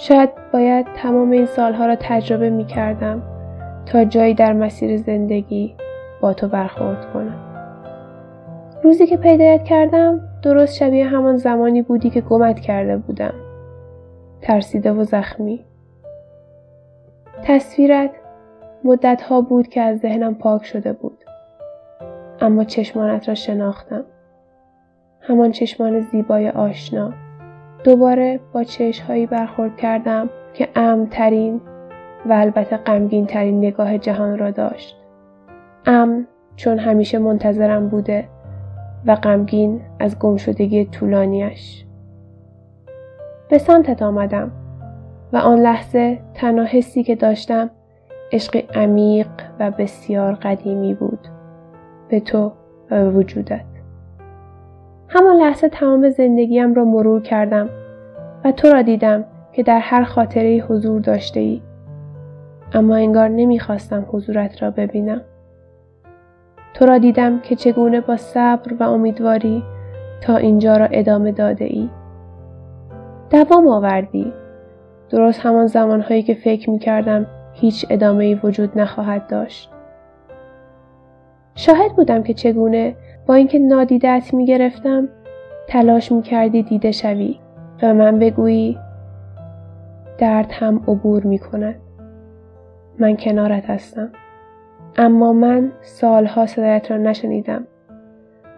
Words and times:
شاید 0.00 0.30
باید 0.52 0.86
تمام 0.96 1.30
این 1.30 1.46
سالها 1.46 1.86
را 1.86 1.96
تجربه 2.00 2.50
می 2.50 2.64
کردم 2.64 3.22
تا 3.86 4.04
جایی 4.04 4.34
در 4.34 4.52
مسیر 4.52 4.96
زندگی 4.96 5.74
با 6.20 6.32
تو 6.32 6.48
برخورد 6.48 7.12
کنم. 7.12 7.40
روزی 8.84 9.06
که 9.06 9.16
پیدایت 9.16 9.64
کردم 9.64 10.20
درست 10.42 10.76
شبیه 10.76 11.06
همان 11.06 11.36
زمانی 11.36 11.82
بودی 11.82 12.10
که 12.10 12.20
گمت 12.20 12.60
کرده 12.60 12.96
بودم. 12.96 13.34
ترسیده 14.42 14.92
و 14.92 15.04
زخمی. 15.04 15.64
تصویرت 17.42 18.10
مدت 18.84 19.22
ها 19.22 19.40
بود 19.40 19.68
که 19.68 19.80
از 19.80 19.98
ذهنم 19.98 20.34
پاک 20.34 20.64
شده 20.64 20.92
بود. 20.92 21.24
اما 22.40 22.64
چشمانت 22.64 23.28
را 23.28 23.34
شناختم. 23.34 24.04
همان 25.20 25.52
چشمان 25.52 26.00
زیبای 26.00 26.50
آشنا. 26.50 27.12
دوباره 27.84 28.40
با 28.52 28.64
چشمهایی 28.64 29.26
برخورد 29.26 29.76
کردم 29.76 30.30
که 30.54 30.68
امترین 30.76 31.60
و 32.26 32.32
البته 32.32 32.76
غمگین 32.76 33.26
ترین 33.26 33.58
نگاه 33.58 33.98
جهان 33.98 34.38
را 34.38 34.50
داشت. 34.50 34.96
امن 35.86 36.26
چون 36.56 36.78
همیشه 36.78 37.18
منتظرم 37.18 37.88
بوده 37.88 38.28
و 39.06 39.14
غمگین 39.14 39.80
از 39.98 40.18
گمشدگی 40.18 40.84
طولانیش. 40.84 41.84
به 43.48 43.58
سمتت 43.58 44.02
آمدم 44.02 44.52
و 45.32 45.36
آن 45.36 45.58
لحظه 45.58 46.18
تنها 46.34 46.64
حسی 46.64 47.02
که 47.02 47.14
داشتم 47.14 47.70
عشق 48.32 48.64
عمیق 48.74 49.28
و 49.60 49.70
بسیار 49.70 50.34
قدیمی 50.34 50.94
بود 50.94 51.28
به 52.08 52.20
تو 52.20 52.52
و 52.90 53.04
به 53.04 53.10
وجودت. 53.10 53.79
همان 55.12 55.36
لحظه 55.36 55.68
تمام 55.68 56.10
زندگیم 56.10 56.74
را 56.74 56.84
مرور 56.84 57.22
کردم 57.22 57.68
و 58.44 58.52
تو 58.52 58.68
را 58.68 58.82
دیدم 58.82 59.24
که 59.52 59.62
در 59.62 59.78
هر 59.78 60.04
خاطره 60.04 60.64
حضور 60.68 61.00
داشته 61.00 61.40
ای. 61.40 61.62
اما 62.72 62.96
انگار 62.96 63.28
نمی‌خواستم 63.28 64.06
حضورت 64.12 64.62
را 64.62 64.70
ببینم. 64.70 65.20
تو 66.74 66.86
را 66.86 66.98
دیدم 66.98 67.40
که 67.40 67.56
چگونه 67.56 68.00
با 68.00 68.16
صبر 68.16 68.74
و 68.80 68.82
امیدواری 68.82 69.62
تا 70.20 70.36
اینجا 70.36 70.76
را 70.76 70.86
ادامه 70.86 71.32
داده 71.32 71.64
ای. 71.64 71.90
دوام 73.30 73.68
آوردی. 73.68 74.32
درست 75.10 75.40
همان 75.40 75.66
زمانهایی 75.66 76.22
که 76.22 76.34
فکر 76.34 76.70
می 76.70 76.78
کردم 76.78 77.26
هیچ 77.52 77.86
ادامه 77.90 78.24
ای 78.24 78.34
وجود 78.34 78.78
نخواهد 78.78 79.26
داشت. 79.26 79.70
شاهد 81.54 81.96
بودم 81.96 82.22
که 82.22 82.34
چگونه 82.34 82.96
با 83.30 83.36
اینکه 83.36 83.58
نادیدت 83.58 84.34
می 84.34 84.46
گرفتم 84.46 85.08
تلاش 85.68 86.12
می 86.12 86.22
کردی 86.22 86.62
دیده 86.62 86.92
شوی 86.92 87.38
و 87.82 87.94
من 87.94 88.18
بگویی 88.18 88.78
درد 90.18 90.52
هم 90.52 90.76
عبور 90.76 91.22
می 91.22 91.38
کند. 91.38 91.74
من 92.98 93.16
کنارت 93.16 93.70
هستم. 93.70 94.08
اما 94.96 95.32
من 95.32 95.72
سالها 95.80 96.46
صدایت 96.46 96.90
را 96.90 96.96
نشنیدم 96.96 97.66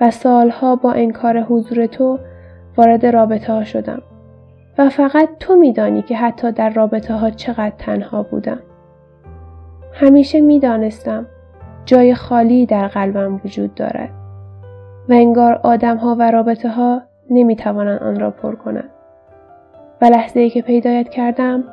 و 0.00 0.10
سالها 0.10 0.76
با 0.76 0.92
انکار 0.92 1.40
حضور 1.40 1.86
تو 1.86 2.18
وارد 2.76 3.06
رابطه 3.06 3.52
ها 3.52 3.64
شدم 3.64 4.02
و 4.78 4.88
فقط 4.88 5.28
تو 5.40 5.56
میدانی 5.56 6.02
که 6.02 6.16
حتی 6.16 6.52
در 6.52 6.70
رابطه 6.70 7.14
ها 7.14 7.30
چقدر 7.30 7.74
تنها 7.78 8.22
بودم. 8.22 8.60
همیشه 9.92 10.40
می‌دانستم 10.40 11.26
جای 11.84 12.14
خالی 12.14 12.66
در 12.66 12.88
قلبم 12.88 13.40
وجود 13.44 13.74
دارد 13.74 14.21
و 15.08 15.12
انگار 15.12 15.60
آدم 15.62 15.96
ها 15.96 16.16
و 16.18 16.30
رابطه 16.30 16.68
ها 16.68 17.02
نمی 17.30 17.56
آن 17.64 18.20
را 18.20 18.30
پر 18.30 18.54
کنند. 18.54 18.90
و 20.00 20.04
لحظه 20.04 20.40
ای 20.40 20.50
که 20.50 20.62
پیدایت 20.62 21.08
کردم 21.08 21.64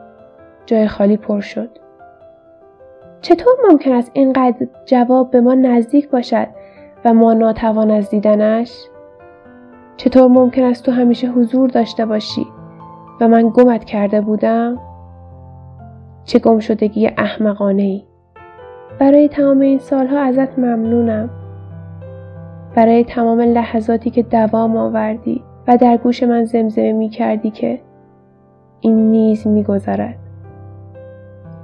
جای 0.66 0.88
خالی 0.88 1.17
پر 1.17 1.41
شد. 1.41 1.69
چطور 3.22 3.53
ممکن 3.69 3.91
است 3.91 4.12
اینقدر 4.13 4.68
جواب 4.85 5.31
به 5.31 5.41
ما 5.41 5.53
نزدیک 5.53 6.09
باشد 6.09 6.47
و 7.06 7.13
ما 7.13 7.34
ناتوان 7.34 7.91
از 7.91 8.09
دیدنش؟ 8.09 8.85
چطور 9.97 10.28
ممکن 10.28 10.63
است 10.63 10.85
تو 10.85 10.91
همیشه 10.91 11.28
حضور 11.28 11.69
داشته 11.69 12.06
باشی 12.06 12.45
و 13.22 13.28
من 13.28 13.50
گمت 13.50 13.84
کرده 13.84 14.22
بودم؟ 14.22 14.79
چه 16.23 16.39
گم 16.39 16.59
شدگی 16.59 17.07
احمقانه 17.07 17.84
ای. 17.84 18.03
برای 19.00 19.28
تمام 19.28 19.59
این 19.59 19.79
سالها 19.79 20.19
ازت 20.19 20.59
ممنونم. 20.59 21.29
برای 22.79 23.03
تمام 23.03 23.41
لحظاتی 23.41 24.09
که 24.09 24.23
دوام 24.23 24.78
آوردی 24.78 25.44
و 25.67 25.78
در 25.78 25.97
گوش 25.97 26.23
من 26.23 26.45
زمزمه 26.45 26.91
می 26.91 27.09
کردی 27.09 27.51
که 27.51 27.79
این 28.79 29.12
نیز 29.12 29.47
می 29.47 29.63
گذرد. 29.63 30.16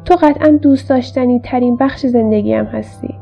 تو 0.05 0.15
قطعا 0.15 0.49
دوست 0.49 0.89
داشتنی 0.89 1.39
ترین 1.39 1.75
بخش 1.75 2.05
زندگیم 2.05 2.63
هستی. 2.65 3.15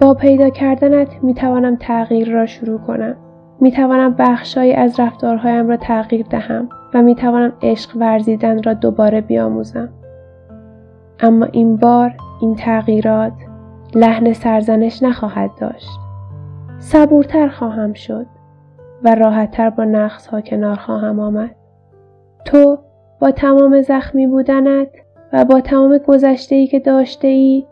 با 0.00 0.14
پیدا 0.14 0.50
کردنت 0.50 1.08
می 1.22 1.34
توانم 1.34 1.76
تغییر 1.76 2.30
را 2.30 2.46
شروع 2.46 2.78
کنم. 2.78 3.16
می 3.60 3.70
توانم 3.70 4.14
بخشهایی 4.18 4.72
از 4.72 5.00
رفتارهایم 5.00 5.68
را 5.68 5.76
تغییر 5.76 6.26
دهم 6.30 6.68
و 6.94 7.02
می 7.02 7.14
توانم 7.14 7.52
عشق 7.62 7.96
ورزیدن 7.96 8.62
را 8.62 8.74
دوباره 8.74 9.20
بیاموزم. 9.20 9.88
اما 11.20 11.44
این 11.52 11.76
بار 11.76 12.14
این 12.40 12.54
تغییرات 12.54 13.32
لحن 13.94 14.32
سرزنش 14.32 15.02
نخواهد 15.02 15.50
داشت. 15.60 16.07
صبورتر 16.78 17.48
خواهم 17.48 17.92
شد 17.92 18.26
و 19.04 19.14
راحتتر 19.14 19.70
با 19.70 19.84
نقص 19.84 20.26
ها 20.26 20.40
کنار 20.40 20.76
خواهم 20.76 21.20
آمد. 21.20 21.54
تو 22.44 22.78
با 23.20 23.30
تمام 23.30 23.82
زخمی 23.82 24.26
بودنت 24.26 24.88
و 25.32 25.44
با 25.44 25.60
تمام 25.60 25.98
گذشته 25.98 26.66
که 26.66 26.80
داشته 26.80 27.28
ای 27.28 27.66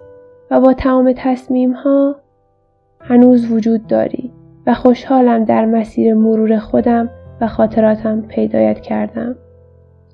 و 0.50 0.60
با 0.60 0.72
تمام 0.72 1.12
تصمیم 1.16 1.72
ها 1.72 2.16
هنوز 3.00 3.52
وجود 3.52 3.86
داری 3.86 4.32
و 4.66 4.74
خوشحالم 4.74 5.44
در 5.44 5.64
مسیر 5.64 6.14
مرور 6.14 6.58
خودم 6.58 7.10
و 7.40 7.46
خاطراتم 7.46 8.20
پیدایت 8.20 8.80
کردم. 8.80 9.36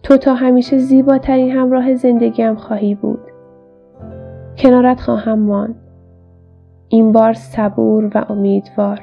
تو 0.02 0.16
تا 0.16 0.34
همیشه 0.34 0.78
زیباترین 0.78 1.50
همراه 1.50 1.94
زندگیم 1.94 2.54
خواهی 2.54 2.94
بود. 2.94 3.20
کنارت 4.58 5.00
خواهم 5.00 5.38
ماند. 5.38 5.81
این 6.92 7.12
بار 7.12 7.32
صبور 7.32 8.10
و 8.14 8.24
امیدوار. 8.28 9.00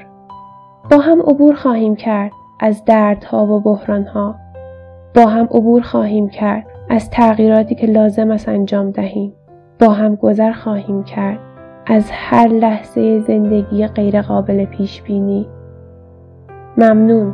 با 0.92 0.98
هم 0.98 1.22
عبور 1.22 1.56
خواهیم 1.56 1.96
کرد 1.96 2.32
از 2.60 2.86
دردها 2.86 3.46
و 3.46 3.60
بحرانها. 3.60 4.36
با 5.16 5.26
هم 5.26 5.46
عبور 5.46 5.82
خواهیم 5.82 6.30
کرد 6.30 6.66
از 6.90 7.10
تغییراتی 7.10 7.76
که 7.76 7.88
لازم 7.88 8.32
است 8.32 8.50
انجام 8.50 8.92
دهیم. 8.92 9.34
با 9.80 9.90
هم 9.90 10.16
گذر 10.16 10.52
خواهیم 10.52 11.04
کرد 11.04 11.40
از 11.86 12.10
هر 12.14 12.48
لحظه 12.48 13.20
زندگی 13.20 13.88
غیرقابل 13.88 14.66
پیش 14.66 15.02
بینی. 15.02 15.48
ممنون 16.78 17.34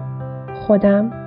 خودم 0.68 1.25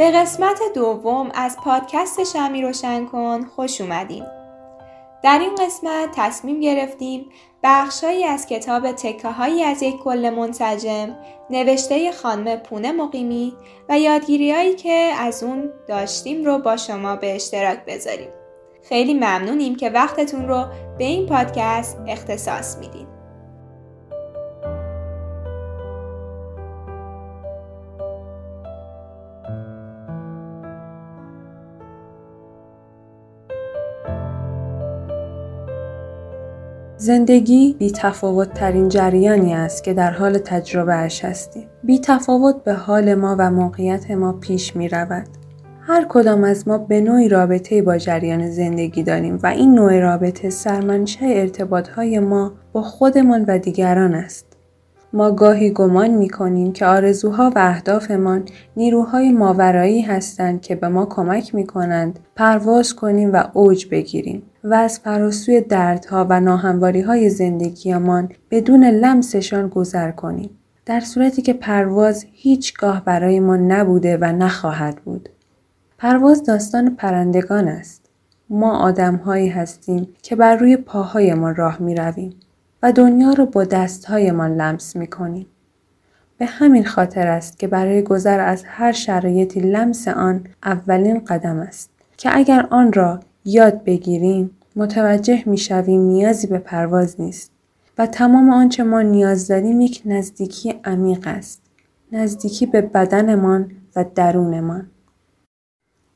به 0.00 0.10
قسمت 0.10 0.60
دوم 0.74 1.30
از 1.34 1.56
پادکست 1.56 2.24
شمی 2.24 2.62
روشن 2.62 3.06
کن 3.06 3.44
خوش 3.44 3.80
اومدین. 3.80 4.24
در 5.22 5.38
این 5.38 5.54
قسمت 5.54 6.08
تصمیم 6.14 6.60
گرفتیم 6.60 7.26
بخشهایی 7.62 8.24
از 8.24 8.46
کتاب 8.46 8.92
تکه 8.92 9.28
هایی 9.28 9.62
از 9.62 9.82
یک 9.82 9.98
کل 9.98 10.30
منسجم 10.30 11.16
نوشته 11.50 12.12
خانم 12.12 12.56
پونه 12.56 12.92
مقیمی 12.92 13.54
و 13.88 13.98
یادگیری 13.98 14.52
هایی 14.52 14.74
که 14.74 15.10
از 15.18 15.42
اون 15.42 15.70
داشتیم 15.88 16.44
رو 16.44 16.58
با 16.58 16.76
شما 16.76 17.16
به 17.16 17.34
اشتراک 17.34 17.84
بذاریم. 17.84 18.30
خیلی 18.88 19.14
ممنونیم 19.14 19.76
که 19.76 19.90
وقتتون 19.90 20.48
رو 20.48 20.64
به 20.98 21.04
این 21.04 21.26
پادکست 21.26 21.98
اختصاص 22.08 22.78
میدین. 22.78 23.09
زندگی 37.00 37.76
بی 37.78 37.90
تفاوت 37.90 38.54
ترین 38.54 38.88
جریانی 38.88 39.54
است 39.54 39.84
که 39.84 39.94
در 39.94 40.10
حال 40.10 40.38
تجربه 40.38 40.94
اش 40.94 41.24
هستیم. 41.24 41.66
بی 41.84 41.98
تفاوت 41.98 42.64
به 42.64 42.74
حال 42.74 43.14
ما 43.14 43.36
و 43.38 43.50
موقعیت 43.50 44.10
ما 44.10 44.32
پیش 44.32 44.76
می 44.76 44.88
رود. 44.88 45.26
هر 45.80 46.06
کدام 46.08 46.44
از 46.44 46.68
ما 46.68 46.78
به 46.78 47.00
نوعی 47.00 47.28
رابطه 47.28 47.82
با 47.82 47.98
جریان 47.98 48.50
زندگی 48.50 49.02
داریم 49.02 49.38
و 49.42 49.46
این 49.46 49.74
نوع 49.74 50.00
رابطه 50.00 50.50
سرمنشه 50.50 51.26
ارتباط 51.26 51.88
های 51.88 52.18
ما 52.18 52.52
با 52.72 52.82
خودمان 52.82 53.44
و 53.48 53.58
دیگران 53.58 54.14
است. 54.14 54.46
ما 55.12 55.30
گاهی 55.30 55.70
گمان 55.70 56.10
می 56.10 56.28
کنیم 56.28 56.72
که 56.72 56.86
آرزوها 56.86 57.52
و 57.56 57.58
اهدافمان 57.58 58.44
نیروهای 58.76 59.32
ماورایی 59.32 60.02
هستند 60.02 60.60
که 60.60 60.74
به 60.74 60.88
ما 60.88 61.06
کمک 61.06 61.54
می 61.54 61.66
کنند 61.66 62.18
پرواز 62.36 62.94
کنیم 62.94 63.32
و 63.32 63.44
اوج 63.52 63.86
بگیریم 63.90 64.42
و 64.64 64.74
از 64.74 64.98
فراسوی 64.98 65.60
دردها 65.60 66.26
و 66.30 66.40
ناهمواری 66.40 67.00
های 67.00 67.30
زندگیمان 67.30 68.32
بدون 68.50 68.84
لمسشان 68.84 69.68
گذر 69.68 70.10
کنیم. 70.10 70.50
در 70.86 71.00
صورتی 71.00 71.42
که 71.42 71.52
پرواز 71.52 72.26
هیچگاه 72.32 73.04
برای 73.04 73.40
ما 73.40 73.56
نبوده 73.56 74.16
و 74.16 74.24
نخواهد 74.24 74.96
بود. 74.96 75.28
پرواز 75.98 76.44
داستان 76.44 76.96
پرندگان 76.96 77.68
است. 77.68 78.10
ما 78.50 78.78
آدمهایی 78.78 79.48
هستیم 79.48 80.08
که 80.22 80.36
بر 80.36 80.56
روی 80.56 80.76
پاهایمان 80.76 81.54
راه 81.54 81.78
می 81.82 81.94
رویم. 81.94 82.34
و 82.82 82.92
دنیا 82.92 83.32
رو 83.32 83.46
با 83.46 83.64
دستهایمان 83.64 84.54
لمس 84.54 84.96
می 84.96 85.06
کنیم. 85.06 85.46
به 86.38 86.46
همین 86.46 86.84
خاطر 86.84 87.26
است 87.26 87.58
که 87.58 87.66
برای 87.66 88.02
گذر 88.02 88.40
از 88.40 88.64
هر 88.66 88.92
شرایطی 88.92 89.60
لمس 89.60 90.08
آن 90.08 90.44
اولین 90.62 91.24
قدم 91.24 91.56
است 91.56 91.90
که 92.16 92.30
اگر 92.32 92.66
آن 92.70 92.92
را 92.92 93.20
یاد 93.54 93.84
بگیریم 93.84 94.50
متوجه 94.76 95.42
می 95.46 95.58
شویم 95.58 96.00
نیازی 96.00 96.46
به 96.46 96.58
پرواز 96.58 97.20
نیست 97.20 97.52
و 97.98 98.06
تمام 98.06 98.50
آنچه 98.50 98.82
ما 98.82 99.02
نیاز 99.02 99.48
داریم 99.48 99.80
یک 99.80 100.02
نزدیکی 100.04 100.74
عمیق 100.84 101.26
است 101.26 101.62
نزدیکی 102.12 102.66
به 102.66 102.80
بدنمان 102.80 103.70
و 103.96 104.04
درونمان 104.14 104.86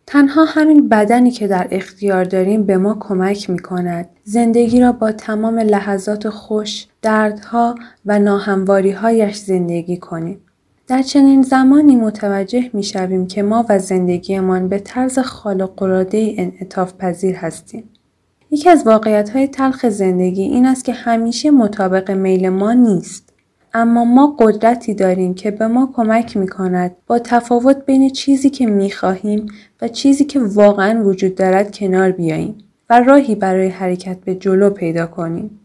تنها 0.07 0.45
همین 0.45 0.89
بدنی 0.89 1.31
که 1.31 1.47
در 1.47 1.69
اختیار 1.71 2.25
داریم 2.25 2.67
به 2.67 2.77
ما 2.77 2.97
کمک 3.01 3.51
می 3.51 3.59
کند 3.59 4.09
زندگی 4.25 4.81
را 4.81 4.93
با 4.93 5.13
تمام 5.13 5.59
لحظات 5.59 6.29
خوش، 6.29 6.87
دردها 7.03 7.75
و 8.07 8.21
هایش 8.93 9.37
زندگی 9.37 9.97
کنیم. 9.97 10.41
در 10.87 11.03
چنین 11.03 11.43
زمانی 11.43 11.97
متوجه 11.97 12.71
می 12.73 12.83
شویم 12.83 13.27
که 13.27 13.43
ما 13.43 13.67
و 13.69 13.79
زندگیمان 13.79 14.69
به 14.69 14.79
طرز 14.79 15.19
خالق 15.19 15.83
العاده 15.83 16.35
انعطاف 16.39 16.95
پذیر 16.99 17.37
هستیم. 17.37 17.85
یکی 18.51 18.71
از 18.71 18.87
واقعیت 18.87 19.31
های 19.31 19.47
تلخ 19.47 19.89
زندگی 19.89 20.43
این 20.43 20.67
است 20.67 20.85
که 20.85 20.93
همیشه 20.93 21.51
مطابق 21.51 22.11
میل 22.11 22.49
ما 22.49 22.73
نیست. 22.73 23.33
اما 23.75 24.05
ما 24.05 24.37
قدرتی 24.39 24.95
داریم 24.95 25.35
که 25.35 25.51
به 25.51 25.67
ما 25.67 25.93
کمک 25.97 26.37
می 26.37 26.49
کند 26.49 26.97
با 27.07 27.19
تفاوت 27.19 27.87
بین 27.87 28.11
چیزی 28.11 28.51
که 28.51 28.67
می 28.67 28.91
خواهیم 28.91 29.47
و 29.83 29.89
چیزی 29.89 30.25
که 30.25 30.41
واقعا 30.41 31.05
وجود 31.05 31.35
دارد 31.35 31.77
کنار 31.77 32.11
بیاییم 32.11 32.59
و 32.91 33.01
راهی 33.01 33.35
برای 33.35 33.69
حرکت 33.69 34.19
به 34.25 34.35
جلو 34.35 34.71
پیدا 34.71 35.07
کنیم. 35.07 35.61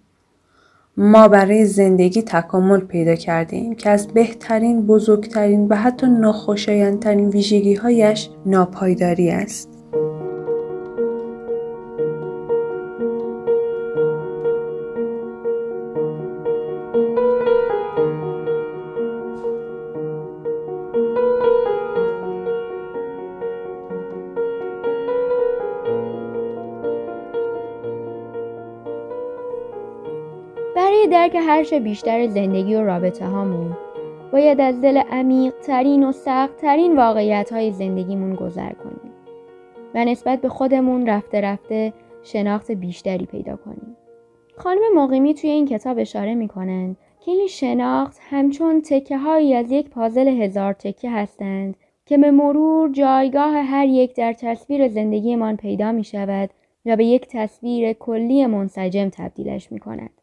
ما 1.02 1.28
برای 1.28 1.66
زندگی 1.66 2.22
تکامل 2.22 2.80
پیدا 2.80 3.16
کردیم 3.16 3.76
که 3.76 3.90
از 3.90 4.08
بهترین، 4.08 4.88
بزرگترین 4.88 5.68
و 5.68 5.76
حتی 5.76 6.08
ناخوشایندترین 6.08 7.30
ویژگی 7.30 7.74
هایش 7.74 8.30
ناپایداری 8.46 9.30
است. 9.30 9.79
هرچه 31.50 31.80
بیشتر 31.80 32.28
زندگی 32.28 32.76
و 32.76 32.84
رابطه 32.84 33.26
هامون 33.26 33.78
باید 34.32 34.62
از 34.62 34.82
دل 34.82 34.98
عمیق 34.98 35.54
ترین 35.64 36.04
و 36.04 36.12
سخت 36.12 36.58
ترین 36.58 36.96
واقعیت 36.96 37.54
های 37.54 37.72
زندگیمون 37.72 38.36
گذر 38.36 38.74
کنیم 38.74 39.12
و 39.96 40.06
نسبت 40.06 40.42
به 40.42 40.50
خودمون 40.50 41.08
رفته 41.08 41.42
رفته 41.42 41.94
شناخت 42.24 42.72
بیشتری 42.72 43.26
پیدا 43.26 43.56
کنیم. 43.56 43.98
خانم 44.58 44.82
مقیمی 44.96 45.34
توی 45.34 45.50
این 45.50 45.66
کتاب 45.66 46.00
اشاره 46.00 46.36
می‌کنند 46.36 46.98
که 47.20 47.32
این 47.32 47.48
شناخت 47.48 48.18
همچون 48.22 48.82
تکه 48.82 49.18
هایی 49.18 49.54
از 49.54 49.72
یک 49.72 49.90
پازل 49.90 50.28
هزار 50.28 50.74
تکه 50.74 51.10
هستند 51.10 51.76
که 52.06 52.18
به 52.18 52.32
مرور 52.32 52.92
جایگاه 52.92 53.54
هر 53.54 53.86
یک 53.86 54.16
در 54.16 54.34
تصویر 54.34 54.88
زندگیمان 54.88 55.58
پیدا 55.58 55.92
می 55.92 56.04
شود 56.04 56.50
و 56.86 56.96
به 56.96 57.06
یک 57.06 57.28
تصویر 57.28 57.94
کلی 57.94 58.46
منسجم 58.46 59.10
تبدیلش 59.10 59.72
می 59.72 59.80
کند. 59.80 60.19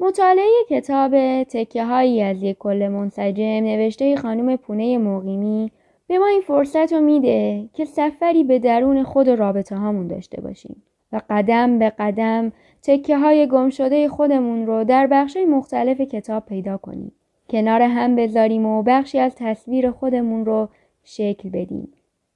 مطالعه 0.00 0.64
کتاب 0.68 1.42
تکه 1.44 1.84
هایی 1.84 2.22
از 2.22 2.42
یک 2.42 2.58
کل 2.58 2.88
منسجم 2.88 3.44
نوشته 3.44 4.16
خانم 4.16 4.56
پونه 4.56 4.98
مقیمی 4.98 5.70
به 6.06 6.18
ما 6.18 6.26
این 6.26 6.40
فرصت 6.40 6.92
رو 6.92 7.00
میده 7.00 7.68
که 7.72 7.84
سفری 7.84 8.44
به 8.44 8.58
درون 8.58 9.02
خود 9.02 9.28
و 9.28 9.36
رابطه 9.36 9.76
هامون 9.76 10.06
داشته 10.06 10.40
باشیم 10.40 10.82
و 11.12 11.20
قدم 11.30 11.78
به 11.78 11.90
قدم 11.98 12.52
تکه 12.82 13.18
های 13.18 13.46
گم 13.46 13.70
شده 13.70 14.08
خودمون 14.08 14.66
رو 14.66 14.84
در 14.84 15.06
بخش 15.06 15.36
مختلف 15.48 16.00
کتاب 16.00 16.46
پیدا 16.46 16.76
کنیم. 16.76 17.12
کنار 17.50 17.82
هم 17.82 18.16
بذاریم 18.16 18.66
و 18.66 18.82
بخشی 18.82 19.18
از 19.18 19.34
تصویر 19.36 19.90
خودمون 19.90 20.44
رو 20.44 20.68
شکل 21.04 21.48
بدیم. 21.48 21.92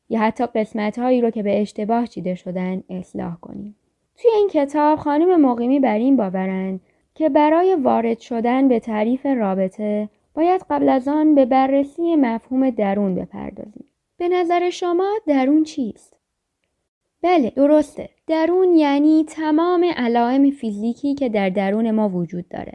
یا 0.09 0.21
حتی 0.21 0.47
قسمت 0.47 0.99
هایی 0.99 1.21
رو 1.21 1.31
که 1.31 1.43
به 1.43 1.61
اشتباه 1.61 2.07
چیده 2.07 2.35
شدن 2.35 2.83
اصلاح 2.91 3.37
کنیم. 3.41 3.77
توی 4.17 4.31
این 4.35 4.49
کتاب 4.49 4.99
خانم 4.99 5.41
مقیمی 5.41 5.81
بر 5.81 5.99
این 5.99 6.17
باورند 6.17 6.81
که 7.15 7.29
برای 7.29 7.75
وارد 7.75 8.19
شدن 8.19 8.69
به 8.69 8.81
تعریف 8.81 9.27
رابطه 9.27 10.09
باید 10.35 10.65
قبل 10.71 10.89
از 10.89 11.09
آن 11.09 11.35
به 11.35 11.45
بررسی 11.45 12.17
مفهوم 12.17 12.71
درون 12.71 13.15
بپردازیم. 13.15 13.85
به 14.17 14.29
نظر 14.29 14.71
شما 14.71 15.19
درون 15.27 15.65
چیست؟ 15.65 16.17
بله 17.23 17.51
درسته. 17.51 18.09
درون 18.27 18.77
یعنی 18.77 19.25
تمام 19.29 19.85
علائم 19.97 20.51
فیزیکی 20.51 21.15
که 21.15 21.29
در 21.29 21.49
درون 21.49 21.91
ما 21.91 22.09
وجود 22.09 22.49
داره. 22.49 22.73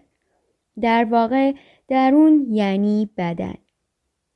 در 0.81 1.03
واقع 1.03 1.53
درون 1.87 2.45
یعنی 2.49 3.09
بدن. 3.17 3.55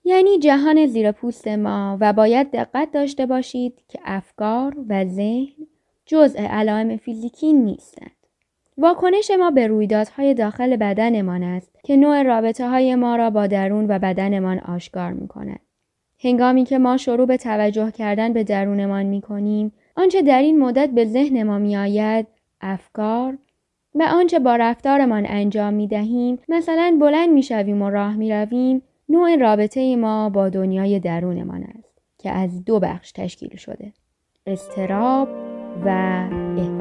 یعنی 0.04 0.40
جهان 0.40 0.86
زیر 0.86 1.12
پوست 1.12 1.48
ما 1.48 1.98
و 2.02 2.14
باید 2.14 2.52
دقت 2.52 2.92
داشته 2.92 3.26
باشید 3.26 3.82
که 3.88 4.00
افکار 4.04 4.76
و 4.90 5.06
ذهن 5.06 5.68
جزء 6.06 6.40
علائم 6.40 6.98
فیزیکی 6.98 7.54
نیستند. 7.54 8.23
واکنش 8.78 9.32
ما 9.40 9.52
به 9.52 9.68
رویدادهای 9.68 10.34
داخل 10.34 10.76
بدنمان 10.76 11.44
است 11.44 11.80
که 11.84 11.96
نوع 11.96 12.24
رابطه 12.24 12.70
های 12.70 12.96
ما 12.96 13.16
را 13.16 13.30
با 13.30 13.48
درون 13.48 13.86
و 13.88 14.00
بدنمان 14.00 14.60
آشکار 14.60 15.12
می 15.14 15.28
کند. 15.28 15.60
هنگامی 16.24 16.64
که 16.64 16.78
ما 16.78 16.98
شروع 16.98 17.28
به 17.28 17.38
توجه 17.38 17.92
کردن 17.92 18.34
به 18.34 18.44
درونمان 18.44 19.06
می 19.06 19.22
کنیم، 19.22 19.72
آنچه 19.96 20.22
در 20.22 20.42
این 20.42 20.60
مدت 20.60 20.90
به 20.90 21.06
ذهن 21.06 21.44
ما 21.44 21.60
می 21.60 21.78
آید، 21.78 22.28
افکار 22.62 23.38
و 23.96 24.04
آنچه 24.04 24.40
با 24.40 24.56
رفتارمان 24.56 25.26
انجام 25.28 25.74
می 25.74 25.88
دهیم، 25.88 26.40
مثلا 26.50 26.98
بلند 27.02 27.30
می 27.30 27.44
شویم 27.44 27.82
و 27.82 27.90
راه 27.90 28.16
می 28.16 28.32
رویم، 28.32 28.82
نوع 29.10 29.36
رابطه 29.36 29.96
ما 29.96 30.30
با 30.30 30.50
دنیای 30.50 31.00
درونمان 31.00 31.64
است 31.64 32.02
که 32.18 32.32
از 32.32 32.66
دو 32.66 32.80
بخش 32.80 33.12
تشکیل 33.12 33.56
شده. 33.56 33.94
استراب 34.48 35.30
و 35.86 35.90
احساس. 36.58 36.73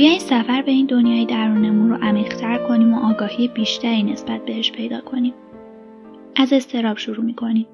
بیاین 0.00 0.18
سفر 0.18 0.62
به 0.62 0.70
این 0.70 0.86
دنیای 0.86 1.26
درونمون 1.26 1.90
رو 1.90 1.96
عمیقتر 2.02 2.68
کنیم 2.68 2.94
و 2.94 3.06
آگاهی 3.06 3.48
بیشتری 3.48 4.02
نسبت 4.02 4.44
بهش 4.44 4.72
پیدا 4.72 5.00
کنیم. 5.00 5.34
از 6.36 6.52
استراب 6.52 6.98
شروع 6.98 7.24
می‌کنیم. 7.24 7.66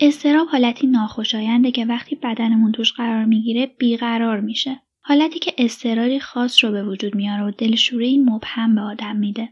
استراب 0.00 0.48
حالتی 0.48 0.86
ناخوشاینده 0.86 1.70
که 1.70 1.84
وقتی 1.84 2.16
بدنمون 2.16 2.72
توش 2.72 2.92
قرار 2.92 3.24
می‌گیره 3.24 3.66
بیقرار 3.78 4.40
میشه. 4.40 4.80
حالتی 5.00 5.38
که 5.38 5.52
استراری 5.58 6.20
خاص 6.20 6.64
رو 6.64 6.70
به 6.70 6.84
وجود 6.84 7.14
میاره 7.14 7.42
و 7.42 7.50
دلشوره 7.50 8.18
مبهم 8.18 8.74
به 8.74 8.80
آدم 8.80 9.16
میده. 9.16 9.48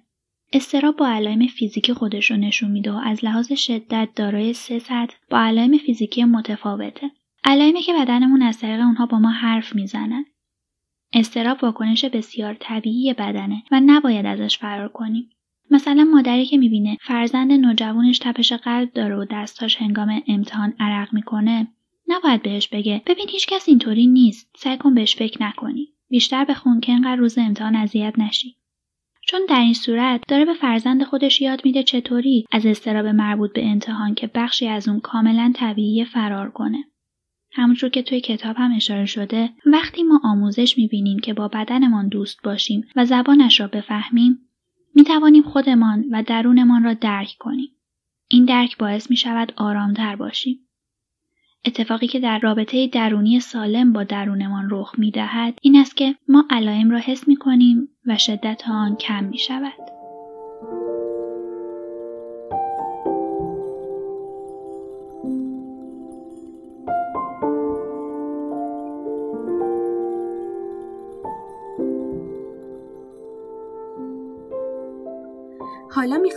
استراب 0.52 0.96
با 0.96 1.08
علائم 1.08 1.46
فیزیکی 1.46 1.92
خودش 1.92 2.30
رو 2.30 2.36
نشون 2.36 2.70
میده 2.70 2.92
و 2.92 3.00
از 3.04 3.24
لحاظ 3.24 3.52
شدت 3.52 4.08
دارای 4.16 4.52
سه 4.52 4.78
سطح 4.78 5.16
با 5.30 5.38
علائم 5.38 5.78
فیزیکی 5.78 6.24
متفاوته. 6.24 7.10
علائمی 7.44 7.80
که 7.80 7.92
بدنمون 7.92 8.42
از 8.42 8.58
طریق 8.58 8.80
اونها 8.80 9.06
با 9.06 9.18
ما 9.18 9.30
حرف 9.30 9.74
می‌زنن. 9.74 10.24
استراب 11.12 11.58
واکنش 11.62 12.04
بسیار 12.04 12.56
طبیعی 12.60 13.12
بدنه 13.12 13.62
و 13.70 13.80
نباید 13.86 14.26
ازش 14.26 14.58
فرار 14.58 14.88
کنیم. 14.88 15.30
مثلا 15.70 16.04
مادری 16.04 16.46
که 16.46 16.56
می‌بینه 16.58 16.96
فرزند 17.00 17.52
نوجوانش 17.52 18.18
تپش 18.18 18.52
قلب 18.52 18.92
داره 18.92 19.16
و 19.16 19.26
دستاش 19.30 19.76
هنگام 19.76 20.22
امتحان 20.28 20.74
عرق 20.80 21.14
می‌کنه 21.14 21.68
نباید 22.08 22.42
بهش 22.42 22.68
بگه 22.68 23.02
ببین 23.06 23.28
هیچ 23.28 23.46
کس 23.46 23.68
اینطوری 23.68 24.06
نیست 24.06 24.50
سعی 24.56 24.76
کن 24.76 24.94
بهش 24.94 25.16
فکر 25.16 25.42
نکنی 25.42 25.88
بیشتر 26.10 26.44
بخون 26.44 26.80
که 26.80 26.92
انقدر 26.92 27.16
روز 27.16 27.38
امتحان 27.38 27.76
اذیت 27.76 28.18
نشی 28.18 28.56
چون 29.28 29.40
در 29.48 29.60
این 29.60 29.74
صورت 29.74 30.20
داره 30.28 30.44
به 30.44 30.54
فرزند 30.54 31.04
خودش 31.04 31.40
یاد 31.40 31.64
میده 31.64 31.82
چطوری 31.82 32.44
از 32.52 32.66
استراب 32.66 33.06
مربوط 33.06 33.52
به 33.52 33.66
امتحان 33.66 34.14
که 34.14 34.30
بخشی 34.34 34.68
از 34.68 34.88
اون 34.88 35.00
کاملا 35.00 35.52
طبیعی 35.56 36.04
فرار 36.04 36.50
کنه. 36.50 36.84
همونطور 37.58 37.90
که 37.90 38.02
توی 38.02 38.20
کتاب 38.20 38.56
هم 38.56 38.72
اشاره 38.76 39.06
شده 39.06 39.50
وقتی 39.66 40.02
ما 40.02 40.20
آموزش 40.24 40.78
می‌بینیم 40.78 41.18
که 41.18 41.34
با 41.34 41.48
بدنمان 41.48 42.08
دوست 42.08 42.42
باشیم 42.42 42.84
و 42.96 43.04
زبانش 43.04 43.60
را 43.60 43.66
بفهمیم 43.66 44.38
می‌توانیم 44.94 45.42
خودمان 45.42 46.04
و 46.10 46.22
درونمان 46.22 46.84
را 46.84 46.94
درک 46.94 47.36
کنیم. 47.38 47.70
این 48.28 48.44
درک 48.44 48.78
باعث 48.78 49.10
می 49.10 49.16
شود 49.16 49.52
آرامتر 49.56 50.16
باشیم. 50.16 50.58
اتفاقی 51.64 52.06
که 52.06 52.20
در 52.20 52.38
رابطه 52.38 52.86
درونی 52.86 53.40
سالم 53.40 53.92
با 53.92 54.04
درونمان 54.04 54.68
رخ 54.70 54.94
می 54.98 55.10
دهد 55.10 55.58
این 55.62 55.76
است 55.76 55.96
که 55.96 56.14
ما 56.28 56.44
علائم 56.50 56.90
را 56.90 56.98
حس 56.98 57.28
می 57.28 57.36
کنیم 57.36 57.88
و 58.06 58.18
شدت 58.18 58.62
آن 58.68 58.96
کم 58.96 59.24
می 59.24 59.38
شود. 59.38 59.97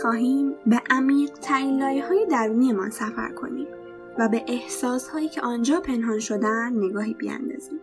حالا 0.02 0.12
می 0.12 0.26
خواهیم 0.26 0.54
به 0.66 0.82
عمیق 0.90 1.32
ترین 1.32 1.80
لایه 1.80 2.08
های 2.08 2.26
درونی 2.26 2.72
ما 2.72 2.90
سفر 2.90 3.32
کنیم 3.32 3.66
و 4.18 4.28
به 4.28 4.44
احساس 4.48 5.08
هایی 5.08 5.28
که 5.28 5.40
آنجا 5.40 5.80
پنهان 5.80 6.18
شدن 6.18 6.72
نگاهی 6.76 7.14
بیاندازیم. 7.14 7.80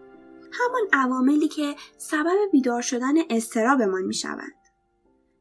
همان 0.51 0.81
عواملی 0.93 1.47
که 1.47 1.75
سبب 1.97 2.35
بیدار 2.51 2.81
شدن 2.81 3.13
استرابمان 3.29 4.01
می 4.01 4.13
شوند. 4.13 4.55